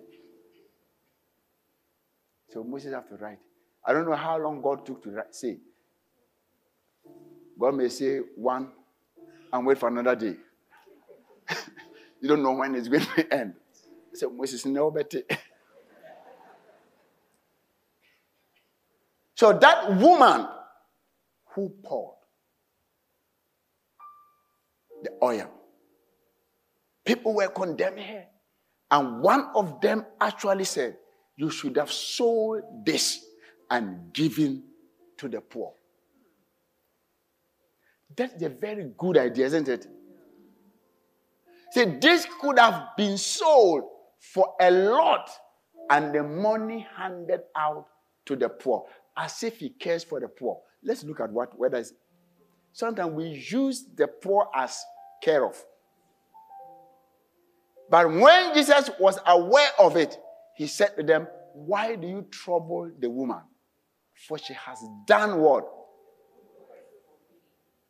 So 2.49 2.63
Moses 2.63 2.95
have 2.95 3.07
to 3.09 3.15
write. 3.15 3.37
I 3.85 3.93
don't 3.93 4.09
know 4.09 4.15
how 4.15 4.39
long 4.39 4.59
God 4.59 4.83
took 4.83 5.03
to 5.03 5.11
write, 5.11 5.35
say. 5.35 5.59
God 7.59 7.75
may 7.75 7.89
say 7.89 8.21
one 8.35 8.71
and 9.53 9.67
wait 9.67 9.77
for 9.77 9.89
another 9.89 10.15
day. 10.15 10.35
you 12.21 12.27
don't 12.27 12.41
know 12.41 12.53
when 12.53 12.73
it's 12.73 12.87
going 12.87 13.05
to 13.15 13.33
end. 13.33 13.53
So 14.15 14.31
Moses 14.31 14.65
no 14.65 14.89
better. 14.89 15.21
so 19.35 19.53
that 19.53 19.95
woman 19.95 20.47
who 21.53 21.69
poured 21.83 22.15
the 25.03 25.11
oil, 25.21 25.60
people 27.05 27.33
were 27.33 27.47
condemning 27.47 28.05
her. 28.05 28.25
And 28.89 29.21
one 29.21 29.49
of 29.55 29.79
them 29.81 30.05
actually 30.19 30.65
said, 30.65 30.97
You 31.35 31.49
should 31.49 31.77
have 31.77 31.91
sold 31.91 32.61
this 32.85 33.25
and 33.69 34.13
given 34.13 34.63
to 35.17 35.29
the 35.29 35.39
poor. 35.39 35.73
That's 38.15 38.41
a 38.43 38.49
very 38.49 38.91
good 38.97 39.17
idea, 39.17 39.45
isn't 39.45 39.69
it? 39.69 39.87
See, 41.71 41.85
this 41.85 42.27
could 42.41 42.59
have 42.59 42.89
been 42.97 43.17
sold 43.17 43.83
for 44.19 44.55
a 44.59 44.69
lot 44.69 45.29
and 45.89 46.13
the 46.13 46.21
money 46.21 46.85
handed 46.97 47.41
out 47.55 47.85
to 48.25 48.35
the 48.35 48.49
poor 48.49 48.85
as 49.17 49.41
if 49.43 49.57
he 49.57 49.69
cares 49.69 50.03
for 50.03 50.19
the 50.19 50.27
poor. 50.27 50.59
Let's 50.83 51.03
look 51.03 51.21
at 51.21 51.31
what 51.31 51.57
whether 51.57 51.77
it's, 51.77 51.93
sometimes 52.73 53.13
we 53.13 53.43
use 53.49 53.85
the 53.95 54.07
poor 54.07 54.47
as 54.55 54.83
care 55.23 55.45
of. 55.45 55.63
But 57.91 58.09
when 58.09 58.53
Jesus 58.53 58.89
was 58.97 59.19
aware 59.27 59.69
of 59.77 59.97
it, 59.97 60.17
he 60.55 60.65
said 60.65 60.95
to 60.95 61.03
them, 61.03 61.27
Why 61.53 61.97
do 61.97 62.07
you 62.07 62.25
trouble 62.31 62.89
the 62.97 63.09
woman? 63.09 63.41
For 64.13 64.37
she 64.37 64.53
has 64.53 64.81
done 65.05 65.41
what? 65.41 65.67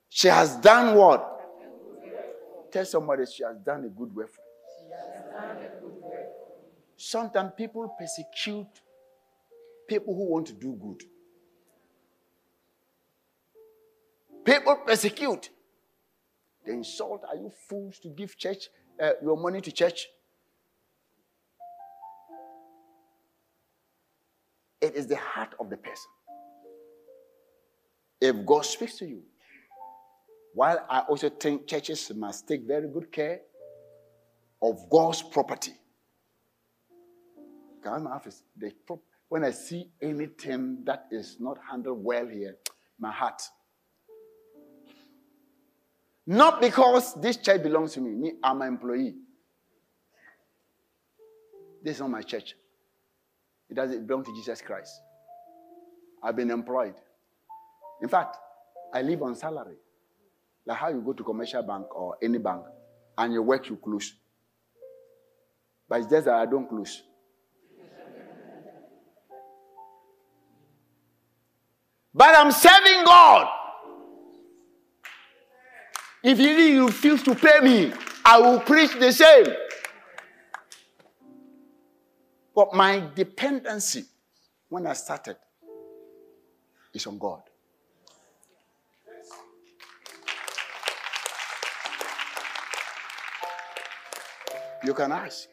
She 0.09 0.27
has 0.27 0.55
done 0.55 0.95
what? 0.95 1.27
Tell 2.71 2.83
somebody 2.83 3.25
she 3.27 3.43
has 3.43 3.57
done 3.57 3.85
a 3.85 3.89
good 3.89 4.15
work. 4.15 4.31
Sometimes 6.97 7.51
people 7.55 7.95
persecute 7.99 8.81
people 9.87 10.15
who 10.15 10.31
want 10.31 10.47
to 10.47 10.53
do 10.53 10.73
good. 10.81 11.03
People 14.43 14.77
persecute. 14.77 15.51
They 16.65 16.73
insult. 16.73 17.23
Are 17.29 17.35
you 17.35 17.51
fools 17.69 17.99
to 17.99 18.09
give 18.09 18.35
church 18.35 18.69
uh, 18.99 19.11
your 19.21 19.37
money 19.37 19.61
to 19.61 19.71
church? 19.71 20.07
It 24.81 24.95
is 24.95 25.07
the 25.07 25.17
heart 25.17 25.53
of 25.59 25.69
the 25.69 25.77
person. 25.77 26.09
If 28.19 28.45
God 28.45 28.65
speaks 28.65 28.97
to 28.97 29.05
you, 29.05 29.21
while 30.53 30.85
I 30.89 30.99
also 31.01 31.29
think 31.29 31.67
churches 31.67 32.11
must 32.15 32.47
take 32.47 32.67
very 32.67 32.87
good 32.87 33.11
care 33.11 33.41
of 34.61 34.89
God's 34.89 35.21
property. 35.21 35.73
God, 37.83 38.03
my 38.03 38.11
office, 38.11 38.43
when 39.29 39.43
I 39.43 39.51
see 39.51 39.89
anything 40.01 40.83
that 40.85 41.07
is 41.09 41.37
not 41.39 41.57
handled 41.69 42.03
well 42.03 42.27
here, 42.27 42.57
my 42.99 43.11
heart. 43.11 43.41
Not 46.27 46.61
because 46.61 47.19
this 47.19 47.37
church 47.37 47.63
belongs 47.63 47.93
to 47.93 48.01
me. 48.01 48.11
Me, 48.11 48.33
I'm 48.43 48.61
an 48.61 48.67
employee. 48.67 49.15
This 51.83 51.95
is 51.95 52.01
not 52.01 52.11
my 52.11 52.21
church. 52.21 52.55
It 53.69 53.73
doesn't 53.73 54.05
belong 54.05 54.23
to 54.25 54.35
Jesus 54.35 54.61
Christ. 54.61 55.01
I've 56.21 56.35
been 56.35 56.51
employed. 56.51 56.93
In 58.01 58.09
fact, 58.09 58.37
I 58.93 59.01
live 59.01 59.23
on 59.23 59.35
salary. 59.35 59.77
Like 60.65 60.77
how 60.77 60.89
you 60.89 61.01
go 61.01 61.13
to 61.13 61.23
commercial 61.23 61.63
bank 61.63 61.95
or 61.95 62.17
any 62.21 62.37
bank 62.37 62.63
and 63.17 63.33
your 63.33 63.41
work 63.41 63.67
you 63.69 63.77
close. 63.77 64.13
But 65.89 66.01
it's 66.01 66.09
just 66.09 66.25
that 66.25 66.35
I 66.35 66.45
don't 66.45 66.69
close. 66.69 67.01
but 72.13 72.35
I'm 72.35 72.51
serving 72.51 73.05
God. 73.05 73.60
If 76.23 76.39
you 76.39 76.85
refuse 76.85 77.23
to 77.23 77.33
pay 77.33 77.59
me, 77.61 77.93
I 78.23 78.39
will 78.39 78.59
preach 78.59 78.93
the 78.99 79.11
same. 79.11 79.47
But 82.53 82.73
my 82.73 83.09
dependency 83.15 84.05
when 84.69 84.85
I 84.85 84.93
started 84.93 85.37
is 86.93 87.07
on 87.07 87.17
God. 87.17 87.41
You 94.83 94.93
can 94.93 95.11
ask 95.11 95.47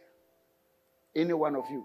any 1.15 1.33
one 1.35 1.55
of 1.57 1.65
you 1.71 1.85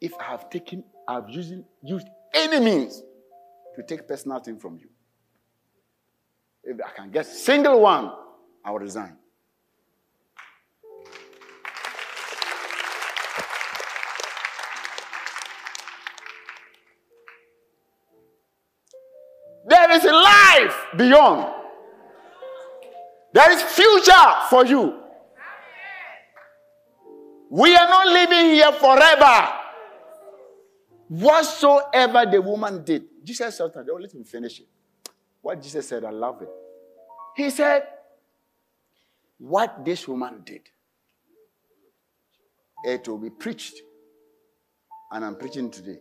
if 0.00 0.12
I 0.20 0.24
have 0.24 0.50
taken, 0.50 0.84
I've 1.08 1.28
used, 1.28 1.54
used 1.82 2.06
any 2.34 2.60
means 2.60 3.02
to 3.74 3.82
take 3.82 4.06
personal 4.06 4.38
thing 4.40 4.58
from 4.58 4.78
you. 4.78 4.88
If 6.66 6.80
I 6.84 6.90
can 6.96 7.10
get 7.10 7.26
single 7.26 7.80
one, 7.80 8.10
I 8.64 8.72
will 8.72 8.80
resign. 8.80 9.16
There 19.68 19.90
is 19.92 20.04
a 20.04 20.12
life 20.12 20.76
beyond. 20.96 21.54
There 23.32 23.52
is 23.52 23.62
future 23.62 24.12
for 24.50 24.66
you. 24.66 25.02
We 27.48 27.76
are 27.76 27.88
not 27.88 28.08
living 28.08 28.54
here 28.54 28.72
forever. 28.72 29.48
Whatsoever 31.08 32.26
the 32.28 32.42
woman 32.42 32.82
did, 32.82 33.04
Jesus 33.22 33.56
said, 33.56 33.70
let 33.76 34.14
me 34.14 34.24
finish 34.24 34.60
it. 34.60 34.66
What 35.46 35.62
Jesus 35.62 35.88
said, 35.88 36.04
I 36.04 36.10
love 36.10 36.42
it. 36.42 36.48
He 37.36 37.50
said, 37.50 37.84
What 39.38 39.84
this 39.84 40.08
woman 40.08 40.42
did, 40.44 40.62
it 42.82 43.06
will 43.06 43.18
be 43.18 43.30
preached. 43.30 43.76
And 45.12 45.24
I'm 45.24 45.36
preaching 45.36 45.70
today. 45.70 45.98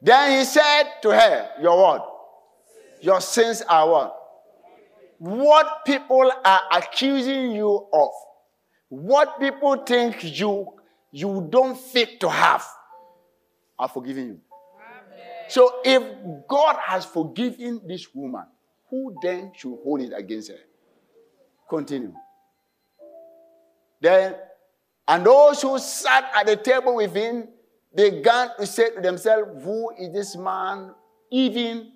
Then 0.00 0.38
he 0.38 0.46
said 0.46 0.84
to 1.02 1.10
her, 1.10 1.50
Your 1.60 1.76
what? 1.76 2.10
Your 3.02 3.20
sins 3.20 3.60
are 3.68 3.86
what? 3.86 4.14
what 5.18 5.84
people 5.84 6.32
are 6.42 6.60
accusing 6.72 7.50
you 7.50 7.86
of, 7.92 8.10
what 8.88 9.38
people 9.38 9.76
think 9.84 10.24
you 10.40 10.72
you 11.12 11.46
don't 11.50 11.76
fit 11.76 12.18
to 12.20 12.30
have, 12.30 12.64
are 13.78 13.88
forgiven 13.88 14.26
you. 14.28 14.47
So 15.48 15.80
if 15.84 16.02
God 16.48 16.76
has 16.86 17.04
forgiven 17.04 17.80
this 17.86 18.14
woman, 18.14 18.44
who 18.90 19.16
then 19.22 19.52
should 19.54 19.78
hold 19.82 20.00
it 20.00 20.12
against 20.14 20.50
her? 20.50 20.58
Continue. 21.68 22.14
Then, 24.00 24.36
and 25.06 25.26
those 25.26 25.62
who 25.62 25.78
sat 25.78 26.30
at 26.34 26.46
the 26.46 26.56
table 26.56 26.96
with 26.96 27.14
him 27.14 27.48
began 27.94 28.50
to 28.58 28.66
say 28.66 28.94
to 28.94 29.00
themselves, 29.00 29.64
Who 29.64 29.90
is 29.98 30.12
this 30.12 30.36
man 30.36 30.94
even 31.30 31.92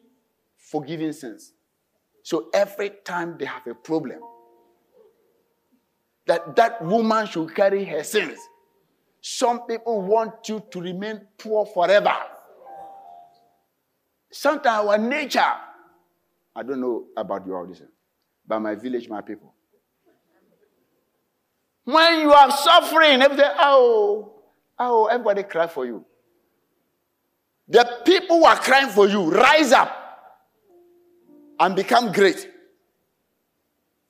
forgiving 0.56 1.12
sins? 1.12 1.52
So 2.22 2.48
every 2.54 2.90
time 3.04 3.36
they 3.38 3.46
have 3.46 3.66
a 3.66 3.74
problem, 3.74 4.20
that 6.26 6.54
that 6.56 6.84
woman 6.84 7.26
should 7.26 7.54
carry 7.54 7.84
her 7.84 8.04
sins. 8.04 8.38
Some 9.20 9.66
people 9.66 10.02
want 10.02 10.48
you 10.48 10.62
to 10.70 10.80
remain 10.80 11.20
poor 11.38 11.66
forever. 11.66 12.14
Sometimes 14.32 14.88
our 14.88 14.96
nature, 14.96 15.52
I 16.56 16.62
don't 16.62 16.80
know 16.80 17.04
about 17.16 17.46
your 17.46 17.62
audition, 17.62 17.88
but 18.46 18.60
my 18.60 18.74
village, 18.74 19.08
my 19.08 19.20
people. 19.20 19.52
When 21.84 22.20
you 22.20 22.32
are 22.32 22.50
suffering, 22.50 23.20
everything, 23.20 23.50
oh, 23.58 24.32
oh, 24.78 25.06
everybody 25.06 25.42
cry 25.42 25.66
for 25.66 25.84
you. 25.84 26.04
The 27.68 28.00
people 28.06 28.38
who 28.38 28.44
are 28.46 28.56
crying 28.56 28.88
for 28.88 29.06
you, 29.06 29.30
rise 29.30 29.72
up 29.72 29.94
and 31.60 31.76
become 31.76 32.10
great. 32.10 32.48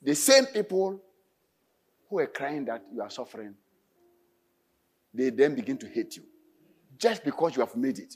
The 0.02 0.14
same 0.14 0.46
people 0.46 1.00
who 2.08 2.18
are 2.20 2.26
crying 2.28 2.64
that 2.66 2.84
you 2.94 3.02
are 3.02 3.10
suffering, 3.10 3.54
they 5.12 5.30
then 5.30 5.56
begin 5.56 5.78
to 5.78 5.88
hate 5.88 6.16
you 6.16 6.22
just 6.96 7.24
because 7.24 7.56
you 7.56 7.60
have 7.60 7.74
made 7.74 7.98
it. 7.98 8.14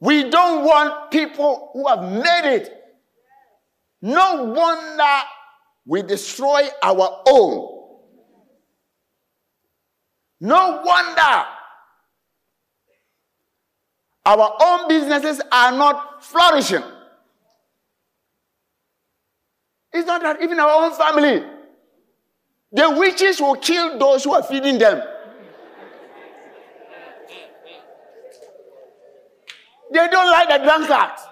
We 0.00 0.30
don't 0.30 0.64
want 0.64 1.10
people 1.10 1.70
who 1.72 1.88
have 1.88 2.02
made 2.02 2.54
it. 2.54 2.74
No 4.00 4.44
wonder 4.44 5.22
we 5.84 6.02
destroy 6.02 6.68
our 6.82 7.22
own. 7.26 7.78
No 10.40 10.82
wonder 10.84 11.44
our 14.24 14.56
own 14.60 14.88
businesses 14.88 15.40
are 15.50 15.72
not 15.72 16.22
flourishing. 16.22 16.82
It's 19.92 20.06
not 20.06 20.22
that 20.22 20.42
even 20.42 20.60
our 20.60 20.84
own 20.84 20.92
family, 20.92 21.44
the 22.70 22.90
witches 22.90 23.40
will 23.40 23.56
kill 23.56 23.98
those 23.98 24.22
who 24.22 24.34
are 24.34 24.42
feeding 24.42 24.78
them. 24.78 25.02
They 29.92 30.08
don't 30.08 30.30
like 30.30 30.48
the 30.48 30.58
drunkards. 30.58 31.22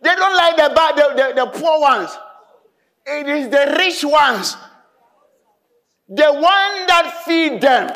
They 0.00 0.14
don't 0.14 0.36
like 0.36 0.56
the 0.56 0.74
bad, 0.74 0.96
the, 0.96 1.34
the, 1.34 1.44
the 1.44 1.58
poor 1.58 1.80
ones. 1.80 2.10
It 3.04 3.28
is 3.28 3.48
the 3.48 3.74
rich 3.78 4.04
ones. 4.04 4.56
The 6.08 6.32
one 6.32 6.86
that 6.86 7.22
feed 7.24 7.60
them, 7.60 7.90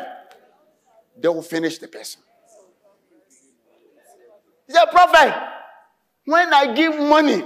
they 1.18 1.28
will 1.28 1.42
finish 1.42 1.78
the 1.78 1.88
person. 1.88 2.22
The 4.68 4.88
prophet, 4.90 5.34
when 6.24 6.52
I 6.52 6.74
give 6.74 6.98
money 6.98 7.44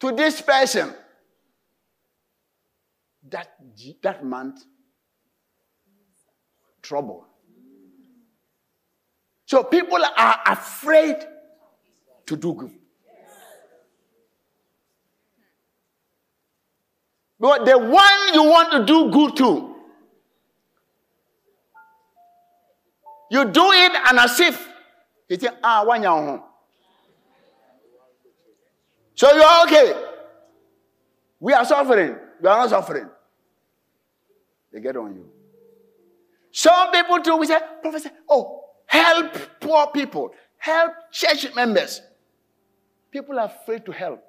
to 0.00 0.12
this 0.12 0.40
person, 0.40 0.94
that, 3.28 3.54
that 4.02 4.24
month, 4.24 4.64
trouble. 6.82 7.27
So 9.48 9.64
people 9.64 9.98
are 10.04 10.40
afraid 10.44 11.16
to 12.26 12.36
do 12.36 12.52
good. 12.52 12.70
But 17.40 17.64
the 17.64 17.78
one 17.78 18.34
you 18.34 18.42
want 18.44 18.72
to 18.72 18.84
do 18.84 19.10
good 19.10 19.36
to, 19.38 19.74
you 23.30 23.44
do 23.46 23.72
it 23.72 23.92
and 24.10 24.18
as 24.18 24.38
if 24.38 24.68
you 25.30 25.38
think, 25.38 25.54
ah, 25.64 25.82
one 25.82 26.02
home. 26.02 26.42
So 29.14 29.32
you're 29.34 29.62
okay. 29.62 29.94
We 31.40 31.54
are 31.54 31.64
suffering. 31.64 32.18
You 32.42 32.48
are 32.50 32.58
not 32.58 32.68
suffering. 32.68 33.08
They 34.70 34.80
get 34.82 34.94
on 34.98 35.14
you. 35.14 35.30
Some 36.52 36.90
people 36.90 37.22
too, 37.22 37.36
we 37.38 37.46
say, 37.46 37.58
Professor, 37.80 38.10
oh, 38.28 38.67
help 38.88 39.32
poor 39.60 39.86
people, 39.88 40.32
help 40.56 40.92
church 41.12 41.54
members. 41.54 42.02
People 43.10 43.38
are 43.38 43.46
afraid 43.46 43.84
to 43.86 43.92
help. 43.92 44.24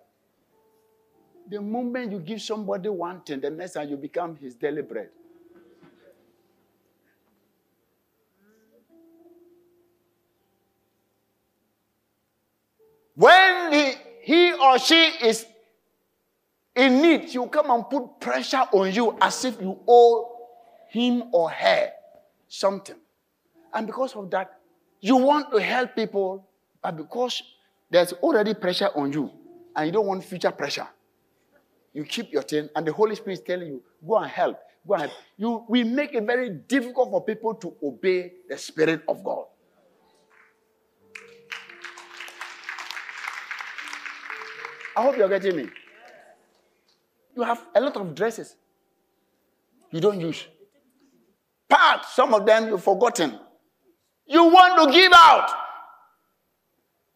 The 1.50 1.60
moment 1.60 2.12
you 2.12 2.20
give 2.20 2.42
somebody 2.42 2.90
one 2.90 3.22
thing, 3.22 3.40
the 3.42 3.50
next 3.50 3.74
time 3.74 3.90
you 3.90 3.98
become 3.98 4.36
his 4.36 4.54
daily 4.54 4.84
bread. 4.84 5.10
When 13.16 13.74
he, 13.74 13.94
he 14.22 14.54
or 14.54 14.78
she 14.80 15.08
is 15.22 15.46
in 16.76 17.02
need, 17.02 17.34
you 17.34 17.48
come 17.48 17.70
and 17.72 17.90
put 17.90 18.20
pressure 18.20 18.64
on 18.72 18.94
you 18.94 19.18
as 19.20 19.44
if 19.44 19.60
you 19.60 19.78
owe 19.88 20.38
him 20.90 21.24
or 21.34 21.50
her 21.50 21.90
something. 22.48 22.96
And 23.74 23.88
because 23.88 24.16
of 24.16 24.30
that, 24.32 24.60
you 25.02 25.16
want 25.16 25.52
to 25.52 25.62
help 25.62 25.96
people, 25.96 26.48
but 26.82 26.98
because 26.98 27.42
there's 27.90 28.14
already 28.14 28.54
pressure 28.54 28.90
on 28.96 29.12
you 29.14 29.32
and 29.76 29.86
you 29.86 29.92
don't 29.92 30.06
want 30.06 30.24
future 30.24 30.52
pressure, 30.52 30.88
you 31.94 32.04
keep 32.04 32.32
your 32.32 32.44
thing, 32.44 32.70
and 32.76 32.86
the 32.86 32.94
Holy 32.94 33.16
Spirit 33.16 33.40
is 33.40 33.42
telling 33.42 33.68
you, 33.68 33.84
go 34.08 34.18
and 34.18 34.30
help. 34.30 34.60
Go 34.88 34.94
and 34.94 35.04
help. 35.04 35.14
You, 35.38 35.66
we 35.68 35.84
make 35.84 36.14
it 36.14 36.24
very 36.24 36.50
difficult 36.50 37.10
for 37.10 37.24
people 37.24 37.56
to 37.56 37.76
obey 37.84 38.34
the 38.48 38.58
Spirit 38.58 39.04
of 39.08 39.24
God. 39.24 39.46
I 44.96 45.04
hope 45.04 45.18
you're 45.18 45.30
getting 45.30 45.56
me. 45.56 45.70
You 47.36 47.44
have 47.44 47.66
a 47.74 47.82
lot 47.82 47.96
of 47.96 48.14
dresses 48.14 48.56
you 49.92 50.00
don't 50.00 50.20
use. 50.20 50.46
Part, 51.68 52.06
some 52.06 52.34
of 52.34 52.46
them 52.46 52.68
you've 52.68 52.84
forgotten. 52.84 53.40
You 54.30 54.44
want 54.44 54.80
to 54.84 54.96
give 54.96 55.12
out, 55.14 55.50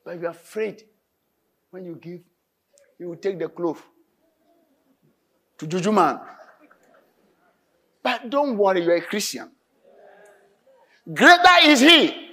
but 0.03 0.19
you're 0.19 0.31
afraid 0.31 0.83
when 1.69 1.85
you 1.85 1.95
give, 1.95 2.21
you 2.97 3.09
will 3.09 3.17
take 3.17 3.37
the 3.37 3.47
cloth 3.47 3.83
to 5.59 5.67
Juju 5.67 5.91
man. 5.91 6.19
But 8.01 8.29
don't 8.31 8.57
worry, 8.57 8.83
you're 8.83 8.95
a 8.95 9.01
Christian. 9.01 9.51
Greater 11.13 11.57
is 11.65 11.81
He 11.81 12.29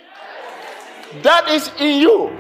that 1.23 1.49
is 1.51 1.71
in 1.79 2.01
you 2.01 2.31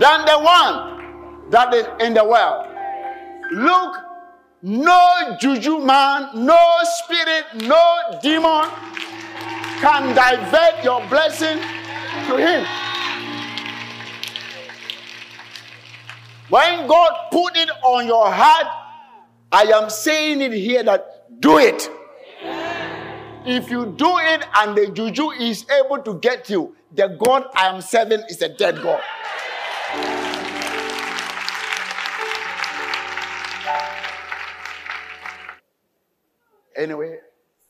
than 0.00 0.24
the 0.24 0.38
one 0.38 1.50
that 1.50 1.72
is 1.74 1.86
in 2.00 2.14
the 2.14 2.24
world. 2.24 2.66
Look, 3.52 3.96
no 4.62 5.36
juju 5.40 5.78
man, 5.78 6.44
no 6.44 6.58
spirit, 6.82 7.44
no 7.62 8.18
demon 8.20 8.68
can 9.80 10.14
divert 10.14 10.82
your 10.84 11.06
blessing 11.08 11.58
to 12.28 12.36
him. 12.36 12.66
When 16.48 16.86
God 16.86 17.12
put 17.30 17.56
it 17.56 17.70
on 17.82 18.06
your 18.06 18.30
heart, 18.30 18.66
I 19.50 19.62
am 19.62 19.90
saying 19.90 20.40
it 20.40 20.52
here 20.52 20.82
that 20.84 21.40
do 21.40 21.58
it. 21.58 21.90
If 23.44 23.70
you 23.70 23.86
do 23.86 24.18
it 24.18 24.44
and 24.58 24.76
the 24.76 24.90
juju 24.92 25.30
is 25.32 25.66
able 25.70 25.98
to 26.02 26.18
get 26.18 26.48
you, 26.50 26.74
the 26.92 27.08
God 27.08 27.46
I 27.54 27.66
am 27.68 27.80
serving 27.80 28.22
is 28.28 28.42
a 28.42 28.48
dead 28.48 28.82
God. 28.82 29.00
Anyway, 36.76 37.18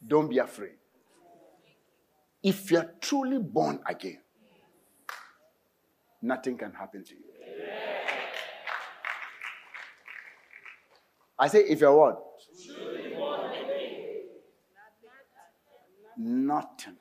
don't 0.07 0.29
be 0.29 0.39
afraid. 0.39 0.77
If 2.43 2.71
you're 2.71 2.95
truly 3.01 3.39
born 3.39 3.81
again, 3.87 4.21
nothing 6.23 6.57
can 6.57 6.73
happen 6.73 7.05
to 7.05 7.15
you. 7.15 7.21
I 11.39 11.49
say, 11.49 11.61
if 11.69 11.81
you're 11.81 11.95
what? 11.97 12.23
Nothing. 16.19 16.97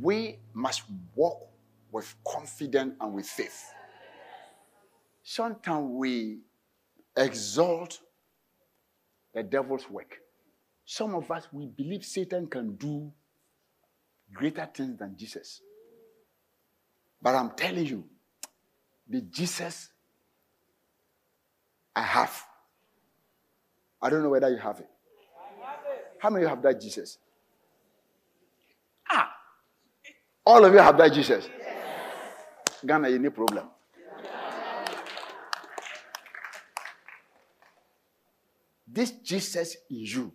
We 0.00 0.38
must 0.52 0.82
walk 1.14 1.48
with 1.90 2.14
confidence 2.26 2.96
and 3.00 3.14
with 3.14 3.26
faith. 3.26 3.72
Sometimes 5.22 5.88
we 5.90 6.40
exalt 7.16 8.00
the 9.34 9.42
devil's 9.42 9.88
work. 9.90 10.18
Some 10.84 11.14
of 11.14 11.30
us, 11.30 11.48
we 11.52 11.66
believe 11.66 12.04
Satan 12.04 12.46
can 12.46 12.76
do 12.76 13.10
greater 14.32 14.68
things 14.72 14.98
than 14.98 15.16
Jesus. 15.16 15.60
But 17.22 17.34
I'm 17.34 17.50
telling 17.52 17.86
you, 17.86 18.04
the 19.08 19.20
Jesus 19.22 19.90
I 21.96 22.02
have, 22.02 22.44
I 24.02 24.10
don't 24.10 24.22
know 24.22 24.30
whether 24.30 24.50
you 24.50 24.58
have 24.58 24.80
it. 24.80 24.88
How 26.18 26.30
many 26.30 26.44
of 26.44 26.50
you 26.50 26.54
have 26.54 26.62
that 26.62 26.80
Jesus? 26.80 27.18
Ah, 29.10 29.30
all 30.44 30.64
of 30.64 30.72
you 30.72 30.78
have 30.80 30.96
that 30.98 31.12
Jesus. 31.12 31.48
Yes. 31.58 32.80
Ghana, 32.84 33.08
you 33.10 33.18
need 33.18 33.34
problem. 33.34 33.68
This 38.94 39.10
Jesus 39.10 39.76
in 39.90 39.96
you, 39.96 40.32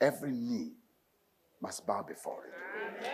every 0.00 0.32
knee 0.32 0.72
must 1.60 1.86
bow 1.86 2.02
before 2.02 2.44
it. 2.46 3.06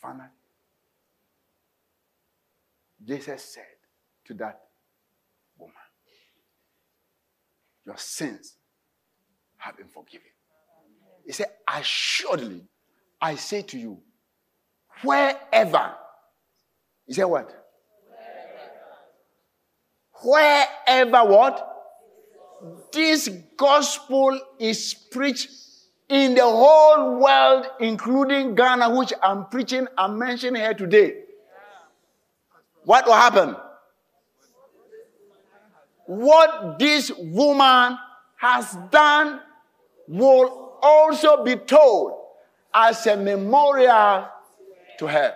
Finally, 0.00 0.30
Jesus 3.06 3.44
said 3.44 3.64
to 4.24 4.34
that 4.34 4.60
woman, 5.58 5.74
Your 7.84 7.98
sins 7.98 8.56
have 9.58 9.76
been 9.76 9.88
forgiven. 9.88 10.26
He 11.26 11.32
said, 11.32 11.48
Assuredly, 11.68 12.66
I 13.20 13.34
say 13.34 13.60
to 13.60 13.78
you, 13.78 14.00
wherever, 15.02 15.96
he 17.06 17.12
said 17.12 17.24
what? 17.24 17.59
Wherever 20.22 21.24
what? 21.24 21.66
This 22.92 23.28
gospel 23.56 24.38
is 24.58 24.94
preached 24.94 25.50
in 26.10 26.34
the 26.34 26.42
whole 26.42 27.20
world, 27.20 27.66
including 27.78 28.54
Ghana, 28.54 28.94
which 28.98 29.12
I'm 29.22 29.46
preaching 29.46 29.86
and 29.96 30.18
mentioning 30.18 30.60
here 30.60 30.74
today, 30.74 31.22
what 32.84 33.06
will 33.06 33.14
happen? 33.14 33.56
What 36.06 36.78
this 36.78 37.12
woman 37.16 37.96
has 38.36 38.76
done 38.90 39.40
will 40.08 40.78
also 40.82 41.44
be 41.44 41.54
told 41.54 42.18
as 42.74 43.06
a 43.06 43.16
memorial 43.16 44.26
to 44.98 45.06
her. 45.06 45.34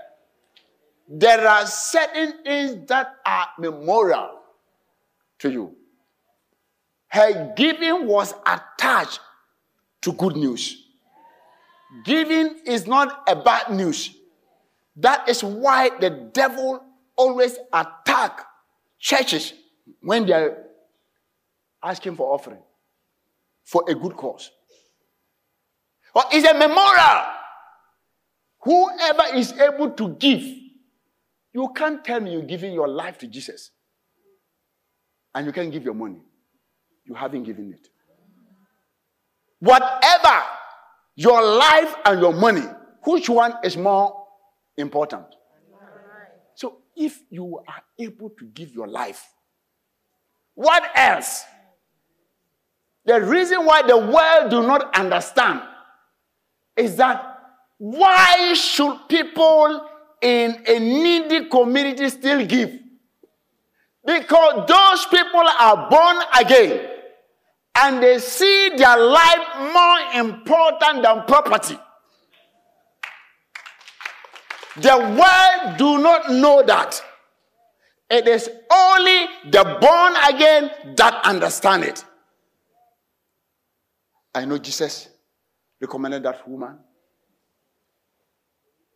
There 1.08 1.46
are 1.46 1.66
certain 1.66 2.42
things 2.42 2.88
that 2.88 3.14
are 3.24 3.48
memorial 3.58 4.40
to 5.44 5.52
you. 5.52 5.76
Her 7.08 7.52
giving 7.54 8.06
was 8.06 8.34
attached 8.46 9.20
to 10.00 10.12
good 10.12 10.36
news. 10.36 10.82
Giving 12.04 12.60
is 12.66 12.86
not 12.86 13.22
a 13.28 13.36
bad 13.36 13.70
news. 13.70 14.16
That 14.96 15.28
is 15.28 15.44
why 15.44 15.90
the 16.00 16.10
devil 16.32 16.82
always 17.14 17.56
attack 17.72 18.40
churches 18.98 19.52
when 20.00 20.26
they 20.26 20.32
are 20.32 20.56
asking 21.82 22.16
for 22.16 22.34
offering 22.34 22.62
for 23.64 23.84
a 23.86 23.94
good 23.94 24.16
cause. 24.16 24.50
Or 26.14 26.24
is 26.32 26.44
a 26.44 26.54
memorial. 26.54 27.22
Whoever 28.60 29.36
is 29.36 29.52
able 29.52 29.90
to 29.90 30.08
give, 30.08 30.42
you 31.52 31.70
can't 31.76 32.02
tell 32.02 32.20
me 32.20 32.32
you're 32.32 32.42
giving 32.42 32.72
your 32.72 32.88
life 32.88 33.18
to 33.18 33.26
Jesus 33.26 33.73
and 35.34 35.46
you 35.46 35.52
can't 35.52 35.72
give 35.72 35.84
your 35.84 35.94
money. 35.94 36.20
You 37.04 37.14
haven't 37.14 37.42
given 37.42 37.72
it. 37.72 37.88
Whatever 39.58 40.42
your 41.16 41.42
life 41.42 41.94
and 42.04 42.20
your 42.20 42.32
money, 42.32 42.66
which 43.02 43.28
one 43.28 43.54
is 43.62 43.76
more 43.76 44.26
important? 44.76 45.26
So 46.54 46.78
if 46.96 47.20
you 47.30 47.58
are 47.66 47.82
able 47.98 48.30
to 48.30 48.44
give 48.46 48.74
your 48.74 48.86
life, 48.86 49.26
what 50.54 50.84
else? 50.94 51.44
The 53.04 53.20
reason 53.20 53.66
why 53.66 53.82
the 53.82 53.98
world 53.98 54.50
do 54.50 54.62
not 54.62 54.94
understand 54.96 55.60
is 56.76 56.96
that 56.96 57.38
why 57.78 58.54
should 58.54 59.08
people 59.08 59.86
in 60.22 60.62
a 60.66 60.78
needy 60.78 61.48
community 61.48 62.08
still 62.08 62.46
give? 62.46 62.78
Because 64.04 64.66
those 64.68 65.06
people 65.06 65.42
are 65.58 65.88
born 65.88 66.16
again 66.38 66.90
and 67.76 68.02
they 68.02 68.18
see 68.18 68.70
their 68.76 68.98
life 68.98 69.72
more 69.72 70.20
important 70.22 71.02
than 71.02 71.24
property. 71.26 71.78
The 74.76 74.98
world 74.98 75.78
do 75.78 75.98
not 75.98 76.30
know 76.30 76.62
that. 76.66 77.00
It 78.10 78.28
is 78.28 78.50
only 78.70 79.26
the 79.50 79.78
born 79.80 80.14
again 80.28 80.70
that 80.96 81.24
understand 81.24 81.84
it. 81.84 82.04
I 84.34 84.44
know 84.44 84.58
Jesus 84.58 85.08
recommended 85.80 86.22
that 86.24 86.46
woman. 86.48 86.78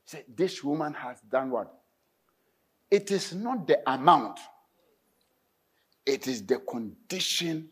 He 0.04 0.10
said, 0.10 0.24
This 0.36 0.62
woman 0.62 0.94
has 0.94 1.20
done 1.20 1.50
what? 1.50 1.72
It 2.90 3.10
is 3.10 3.34
not 3.34 3.66
the 3.66 3.80
amount, 3.90 4.40
it 6.08 6.26
is 6.26 6.42
the 6.42 6.56
condition 6.58 7.68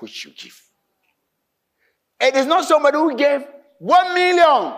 which 0.00 0.24
you 0.24 0.32
give. 0.32 0.58
It 2.18 2.34
is 2.34 2.46
not 2.46 2.64
somebody 2.64 2.96
who 2.96 3.14
gave 3.14 3.44
one 3.78 4.14
million. 4.14 4.72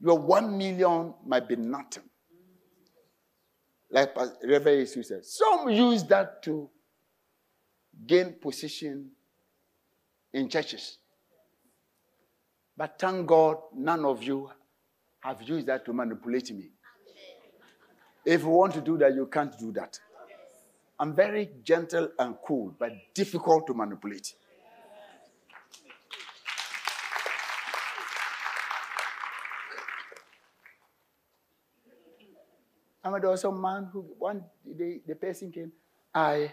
Your 0.00 0.18
one 0.18 0.56
million 0.56 1.12
might 1.26 1.46
be 1.46 1.56
nothing. 1.56 2.04
Like 3.90 4.16
Reverend 4.42 4.86
Jesus 4.86 5.08
said, 5.08 5.24
some 5.26 5.68
use 5.68 6.02
that 6.04 6.42
to 6.44 6.70
gain 8.06 8.36
position 8.40 9.10
in 10.32 10.48
churches. 10.48 10.96
But 12.74 12.98
thank 12.98 13.26
God, 13.26 13.58
none 13.76 14.06
of 14.06 14.22
you 14.22 14.48
have 15.20 15.42
used 15.42 15.66
that 15.66 15.84
to 15.84 15.92
manipulate 15.92 16.50
me. 16.52 16.70
If 18.24 18.42
you 18.42 18.48
want 18.48 18.72
to 18.74 18.80
do 18.80 18.96
that, 18.96 19.14
you 19.14 19.26
can't 19.26 19.58
do 19.58 19.72
that. 19.72 19.98
I'm 21.00 21.14
very 21.14 21.48
gentle 21.64 22.10
and 22.18 22.36
cool, 22.46 22.76
but 22.78 22.92
difficult 23.14 23.66
to 23.68 23.72
manipulate. 23.72 24.34
I 33.02 33.08
mean, 33.08 33.22
there 33.22 33.30
was 33.30 33.44
a 33.44 33.50
man 33.50 33.88
who 33.90 34.00
one 34.18 34.44
day 34.76 35.00
the 35.06 35.14
person 35.14 35.50
came, 35.50 35.72
I 36.14 36.52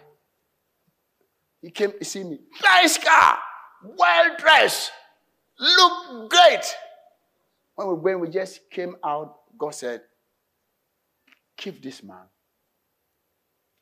he 1.60 1.70
came 1.70 1.92
to 1.98 2.04
see 2.06 2.24
me. 2.24 2.38
Nice 2.64 2.96
car, 2.96 3.38
well 3.82 4.34
dressed, 4.38 4.90
look 5.60 6.30
great. 6.30 6.74
When 7.74 7.88
we, 7.88 7.94
when 7.96 8.20
we 8.20 8.28
just 8.30 8.70
came 8.70 8.96
out, 9.04 9.40
God 9.58 9.74
said, 9.74 10.00
Keep 11.54 11.82
this 11.82 12.02
man. 12.02 12.24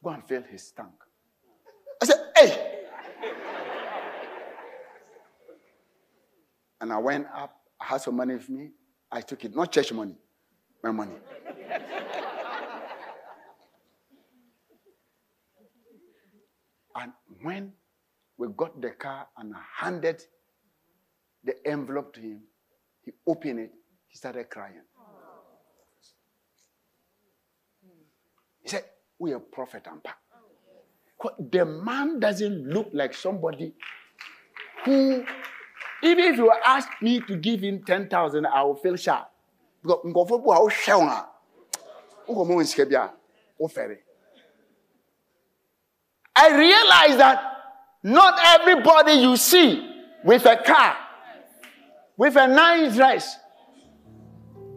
Go 0.07 0.13
and 0.13 0.23
fill 0.23 0.43
his 0.43 0.71
tank. 0.71 0.93
I 2.01 2.07
said, 2.07 2.31
Hey! 2.37 2.79
and 6.81 6.93
I 6.93 6.99
went 6.99 7.27
up. 7.35 7.57
I 7.81 7.87
had 7.87 8.03
some 8.03 8.15
money 8.15 8.35
with 8.35 8.49
me. 8.49 8.71
I 9.11 9.21
took 9.21 9.45
it, 9.45 9.57
not 9.57 9.73
church 9.73 9.93
money, 9.93 10.15
my 10.81 10.93
money. 10.93 11.11
and 16.95 17.13
when 17.43 17.73
we 18.39 18.47
got 18.57 18.81
the 18.81 18.91
car 18.91 19.27
and 19.37 19.55
I 19.57 19.85
handed 19.85 20.23
the 21.43 21.67
envelope 21.67 22.15
to 22.15 22.21
him, 22.21 22.43
he 23.03 23.11
opened 23.27 23.59
it, 23.59 23.73
he 24.07 24.17
started 24.19 24.49
crying. 24.51 24.83
He 28.63 28.69
said, 28.69 28.85
We 29.19 29.33
are 29.33 29.39
prophet 29.39 29.87
and 29.91 30.03
pa. 30.03 30.17
The 31.39 31.65
man 31.65 32.21
doesn't 32.21 32.67
look 32.69 32.91
like 32.93 33.15
somebody 33.15 33.75
who, 34.85 35.25
even 36.03 36.25
if 36.25 36.37
you 36.37 36.53
ask 36.65 36.89
me 37.01 37.21
to 37.21 37.37
give 37.37 37.61
him 37.61 37.83
10,000, 37.85 38.47
I 38.47 38.63
will 38.63 38.77
feel 38.77 38.97
shy. 38.97 39.23
Because 39.83 40.31
a, 40.31 40.35
a. 43.69 43.97
I 46.39 46.59
realize 46.59 47.17
that 47.17 47.53
not 48.03 48.39
everybody 48.61 49.13
you 49.13 49.37
see 49.37 49.91
with 50.25 50.45
a 50.45 50.57
car, 50.57 50.97
with 52.17 52.37
a 52.37 52.47
nice 52.47 52.95
dress, 52.95 53.39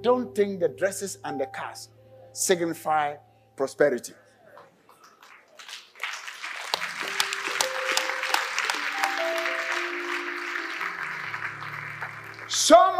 don't 0.01 0.33
think 0.33 0.61
the 0.61 0.69
dresses 0.69 1.17
and 1.23 1.39
the 1.39 1.47
cars 1.47 1.89
signify 2.31 3.15
prosperity. 3.55 4.13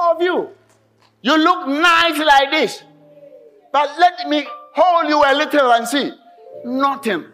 Of 0.10 0.22
you, 0.24 0.50
you 1.22 1.38
look 1.38 1.68
nice 1.68 2.18
like 2.18 2.50
this, 2.52 2.84
but 3.72 3.90
let 4.00 4.28
me 4.28 4.44
hold 4.74 5.08
you 5.08 5.22
a 5.24 5.34
little 5.36 5.72
and 5.72 5.88
see. 5.88 6.12
Nothing. 6.66 7.26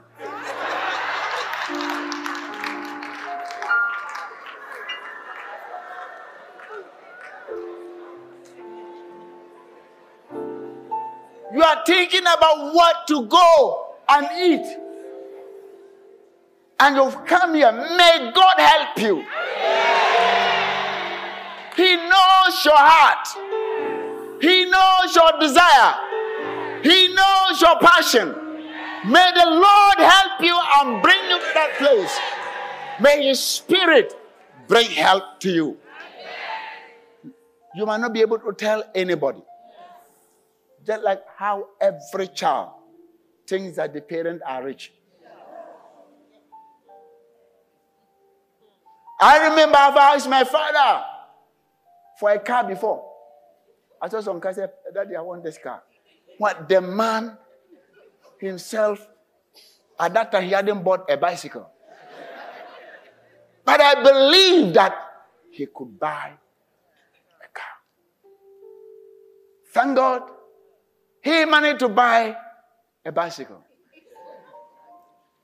You 11.54 11.64
are 11.64 11.84
thinking 11.86 12.22
about 12.22 12.74
what 12.74 13.08
to 13.08 13.26
go 13.28 13.96
and 14.10 14.28
eat. 14.38 14.78
And 16.82 16.96
you've 16.98 17.26
come 17.26 17.54
here. 17.56 17.72
May 17.72 18.32
God 18.36 18.60
help 18.60 18.98
you. 19.00 19.26
He 21.76 21.96
knows 21.96 22.66
your 22.66 22.78
heart. 22.78 23.28
He 24.42 24.66
knows 24.66 25.16
your 25.16 25.40
desire. 25.40 25.96
He 26.84 27.14
knows 27.14 27.62
your 27.62 27.78
passion. 27.80 28.30
May 29.08 29.32
the 29.36 29.46
Lord 29.46 29.98
help 29.98 30.42
you 30.42 30.58
and 30.80 31.02
bring 31.02 31.22
you 31.30 31.40
to 31.40 31.52
that 31.54 31.76
place. 31.78 32.20
May 33.02 33.28
His 33.28 33.40
Spirit 33.40 34.14
bring 34.68 34.90
help 34.90 35.40
to 35.42 35.52
you. 35.52 35.78
You 37.76 37.86
might 37.86 38.00
not 38.00 38.14
be 38.14 38.22
able 38.22 38.40
to 38.40 38.54
tell 38.54 38.84
anybody. 38.96 39.44
Just 40.86 41.04
like 41.04 41.24
how 41.36 41.68
every 41.82 42.28
child 42.28 42.70
thinks 43.48 43.76
that 43.78 43.94
the 43.94 44.02
parents 44.02 44.44
are 44.48 44.64
rich. 44.64 44.94
I 49.20 49.50
remember 49.50 49.78
I've 49.78 49.96
asked 49.96 50.30
my 50.30 50.44
father 50.44 51.04
for 52.20 52.32
a 52.32 52.40
car 52.40 52.64
before. 52.64 53.12
I 54.02 54.08
told 54.08 54.24
some 54.24 54.40
guy, 54.40 54.52
said, 54.54 54.72
Daddy, 54.94 55.16
I 55.16 55.22
want 55.22 55.44
this 55.44 55.58
car. 55.58 55.82
What 56.38 56.68
the 56.68 56.82
man 56.82 57.38
himself, 58.40 59.08
at 60.00 60.14
that 60.14 60.32
time, 60.32 60.44
he 60.44 60.52
hadn't 60.52 60.84
bought 60.84 61.10
a 61.10 61.18
bicycle. 61.18 61.70
But 63.64 63.82
I 63.82 64.04
believe 64.04 64.74
that 64.76 64.96
he 65.50 65.66
could 65.66 66.00
buy 66.00 66.34
a 67.44 67.48
car. 67.54 67.76
Thank 69.72 69.96
God, 69.96 70.22
he 71.22 71.46
managed 71.46 71.80
to 71.80 71.90
buy 71.90 72.36
a 73.04 73.12
bicycle. 73.12 73.64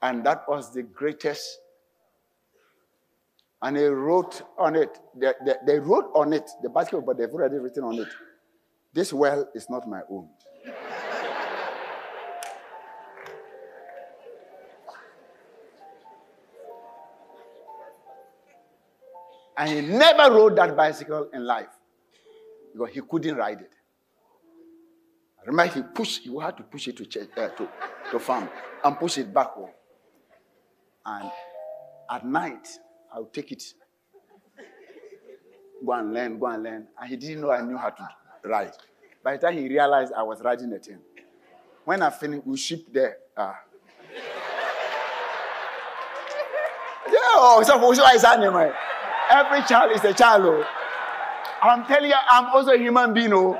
And 0.01 0.24
that 0.26 0.47
was 0.47 0.74
the 0.74 0.84
greatest. 0.84 1.59
And 3.64 3.78
they 3.78 3.88
wrote 3.88 4.41
on 4.57 4.76
it, 4.76 4.97
they, 5.16 5.34
they, 5.45 5.53
they 5.66 5.80
wrote 5.80 6.12
on 6.16 6.34
it, 6.34 6.49
the 6.64 6.70
bicycle, 6.70 7.01
but 7.01 7.18
they've 7.18 7.30
already 7.30 7.57
written 7.57 7.84
on 7.84 7.99
it, 7.99 8.07
this 8.93 9.14
well 9.14 9.47
is 9.53 9.70
not 9.70 9.88
my 9.88 10.01
own. 10.09 10.28
And 19.57 19.70
he 19.70 19.82
never 19.82 20.34
rode 20.34 20.55
that 20.55 20.76
bicycle 20.76 21.30
in 21.32 21.45
life 21.45 21.68
because 22.74 22.89
he 22.95 23.01
couldn't 23.01 23.36
ride 23.36 23.62
it. 23.62 23.72
I 25.39 25.45
remember 25.45 25.74
he 25.74 25.84
pushed, 25.84 26.24
he 26.24 26.36
had 26.39 26.57
to 26.57 26.64
push 26.64 26.88
it 26.88 26.97
to, 26.97 27.05
church, 27.05 27.30
uh, 27.38 27.49
to, 27.49 27.70
to 28.12 28.20
farm 28.20 28.49
and 28.84 28.97
push 28.97 29.20
it 29.20 29.32
back 29.32 29.51
home. 29.51 29.70
And 31.05 31.30
at 32.09 32.26
night, 32.26 32.68
I 33.14 33.20
would 33.20 33.34
take 33.34 33.51
it, 33.51 33.64
go 35.86 35.91
and 35.93 36.14
learn, 36.14 36.39
go 36.39 36.47
and 36.47 36.64
learn. 36.64 36.88
And 36.99 37.09
he 37.09 37.16
didn't 37.18 37.41
know 37.41 37.51
I 37.51 37.62
knew 37.62 37.78
how 37.78 37.89
to 37.89 38.09
ride. 38.43 38.74
By 39.24 39.38
the 39.38 39.47
time 39.47 39.57
he 39.57 39.68
realized 39.68 40.14
I 40.14 40.24
was 40.24 40.41
riding 40.41 40.70
the 40.70 40.80
thing, 40.80 40.99
when 41.86 42.01
I 42.01 42.09
finished, 42.09 42.45
we 42.45 42.57
shipped 42.57 42.93
there. 42.93 43.18
Uh, 43.36 43.53
yeah, 47.07 47.14
oh, 47.36 47.64
so, 47.66 47.93
so 47.93 48.03
I 48.03 48.18
said, 48.18 48.39
Every 49.30 49.62
child 49.68 49.91
is 49.91 50.03
a 50.03 50.14
child. 50.14 50.43
Oh. 50.45 50.66
I'm 51.62 51.86
telling 51.86 52.09
you, 52.09 52.16
I'm 52.30 52.45
also 52.47 52.72
a 52.72 52.78
human 52.78 53.14
being. 53.14 53.34
Oh. 53.34 53.57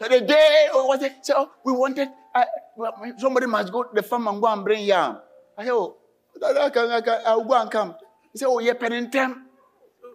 So 0.00 0.08
the 0.08 0.20
day, 0.20 0.66
oh, 0.72 0.86
was 0.86 1.02
it? 1.02 1.12
So 1.22 1.50
we 1.64 1.72
wanted, 1.72 2.08
uh, 2.34 2.44
somebody 3.18 3.46
must 3.46 3.72
go 3.72 3.84
to 3.84 3.90
the 3.94 4.02
farm 4.02 4.26
and 4.26 4.40
go 4.40 4.48
and 4.48 4.64
bring 4.64 4.84
yam. 4.84 5.18
I 5.56 5.64
said, 5.64 5.72
oh, 5.72 5.96
I'll 6.40 7.44
go 7.44 7.60
and 7.60 7.70
come. 7.70 7.94
He 8.32 8.38
said, 8.38 8.46
oh, 8.48 8.58
yeah, 8.58 8.74
penny 8.74 9.08
time. 9.08 9.46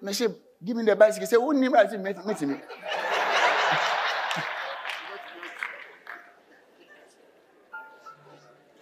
I 0.06 0.12
said, 0.12 0.36
give 0.64 0.78
me 0.78 0.84
the 0.84 0.96
bicycle. 0.96 1.22
He 1.22 1.28
said, 1.28 1.40
who 1.40 1.54
name 1.54 1.76
I 1.76 1.88
said, 1.88 2.04
meet 2.04 2.42
me. 2.42 2.56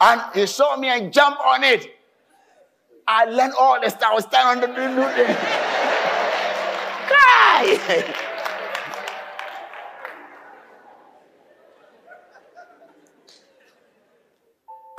and 0.01 0.21
he 0.33 0.45
saw 0.45 0.77
me 0.77 0.89
and 0.89 1.11
jumped 1.11 1.41
on 1.41 1.63
it. 1.63 1.87
I 3.07 3.25
learned 3.25 3.53
all 3.59 3.79
the 3.79 3.89
stuff. 3.89 4.09
I 4.11 4.13
was 4.15 4.23
standing 4.25 4.63
on 4.63 4.69
the 4.69 4.75
Cry. 7.07 8.21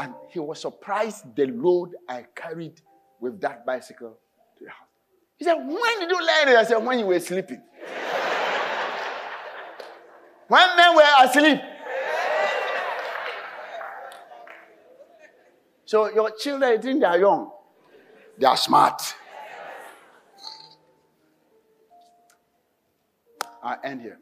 And 0.07 0.15
he 0.31 0.39
was 0.39 0.61
surprised 0.61 1.35
the 1.35 1.47
load 1.47 1.97
I 2.09 2.27
carried 2.35 2.81
with 3.21 3.41
that 3.41 3.67
bicycle 3.67 4.17
to 4.59 4.65
the 4.65 4.71
house. 4.71 4.87
He 5.37 5.45
said, 5.45 5.55
When 5.55 6.01
did 6.01 6.11
you 6.11 6.19
learn 6.19 6.49
it? 6.49 6.57
I 6.57 6.65
said, 6.65 6.79
When 6.79 7.01
you 7.01 7.07
were 7.07 7.19
sleeping. 7.19 7.61
when 10.49 10.77
men 10.77 10.95
were 10.95 11.03
asleep. 11.21 11.59
So 15.85 16.13
your 16.13 16.31
children 16.31 16.81
think 16.83 17.01
they 17.01 17.07
are 17.07 17.19
young. 17.19 17.51
They 18.39 18.47
are 18.47 18.57
smart. 18.57 19.03
I 23.63 23.77
end 23.83 24.03
here. 24.03 24.21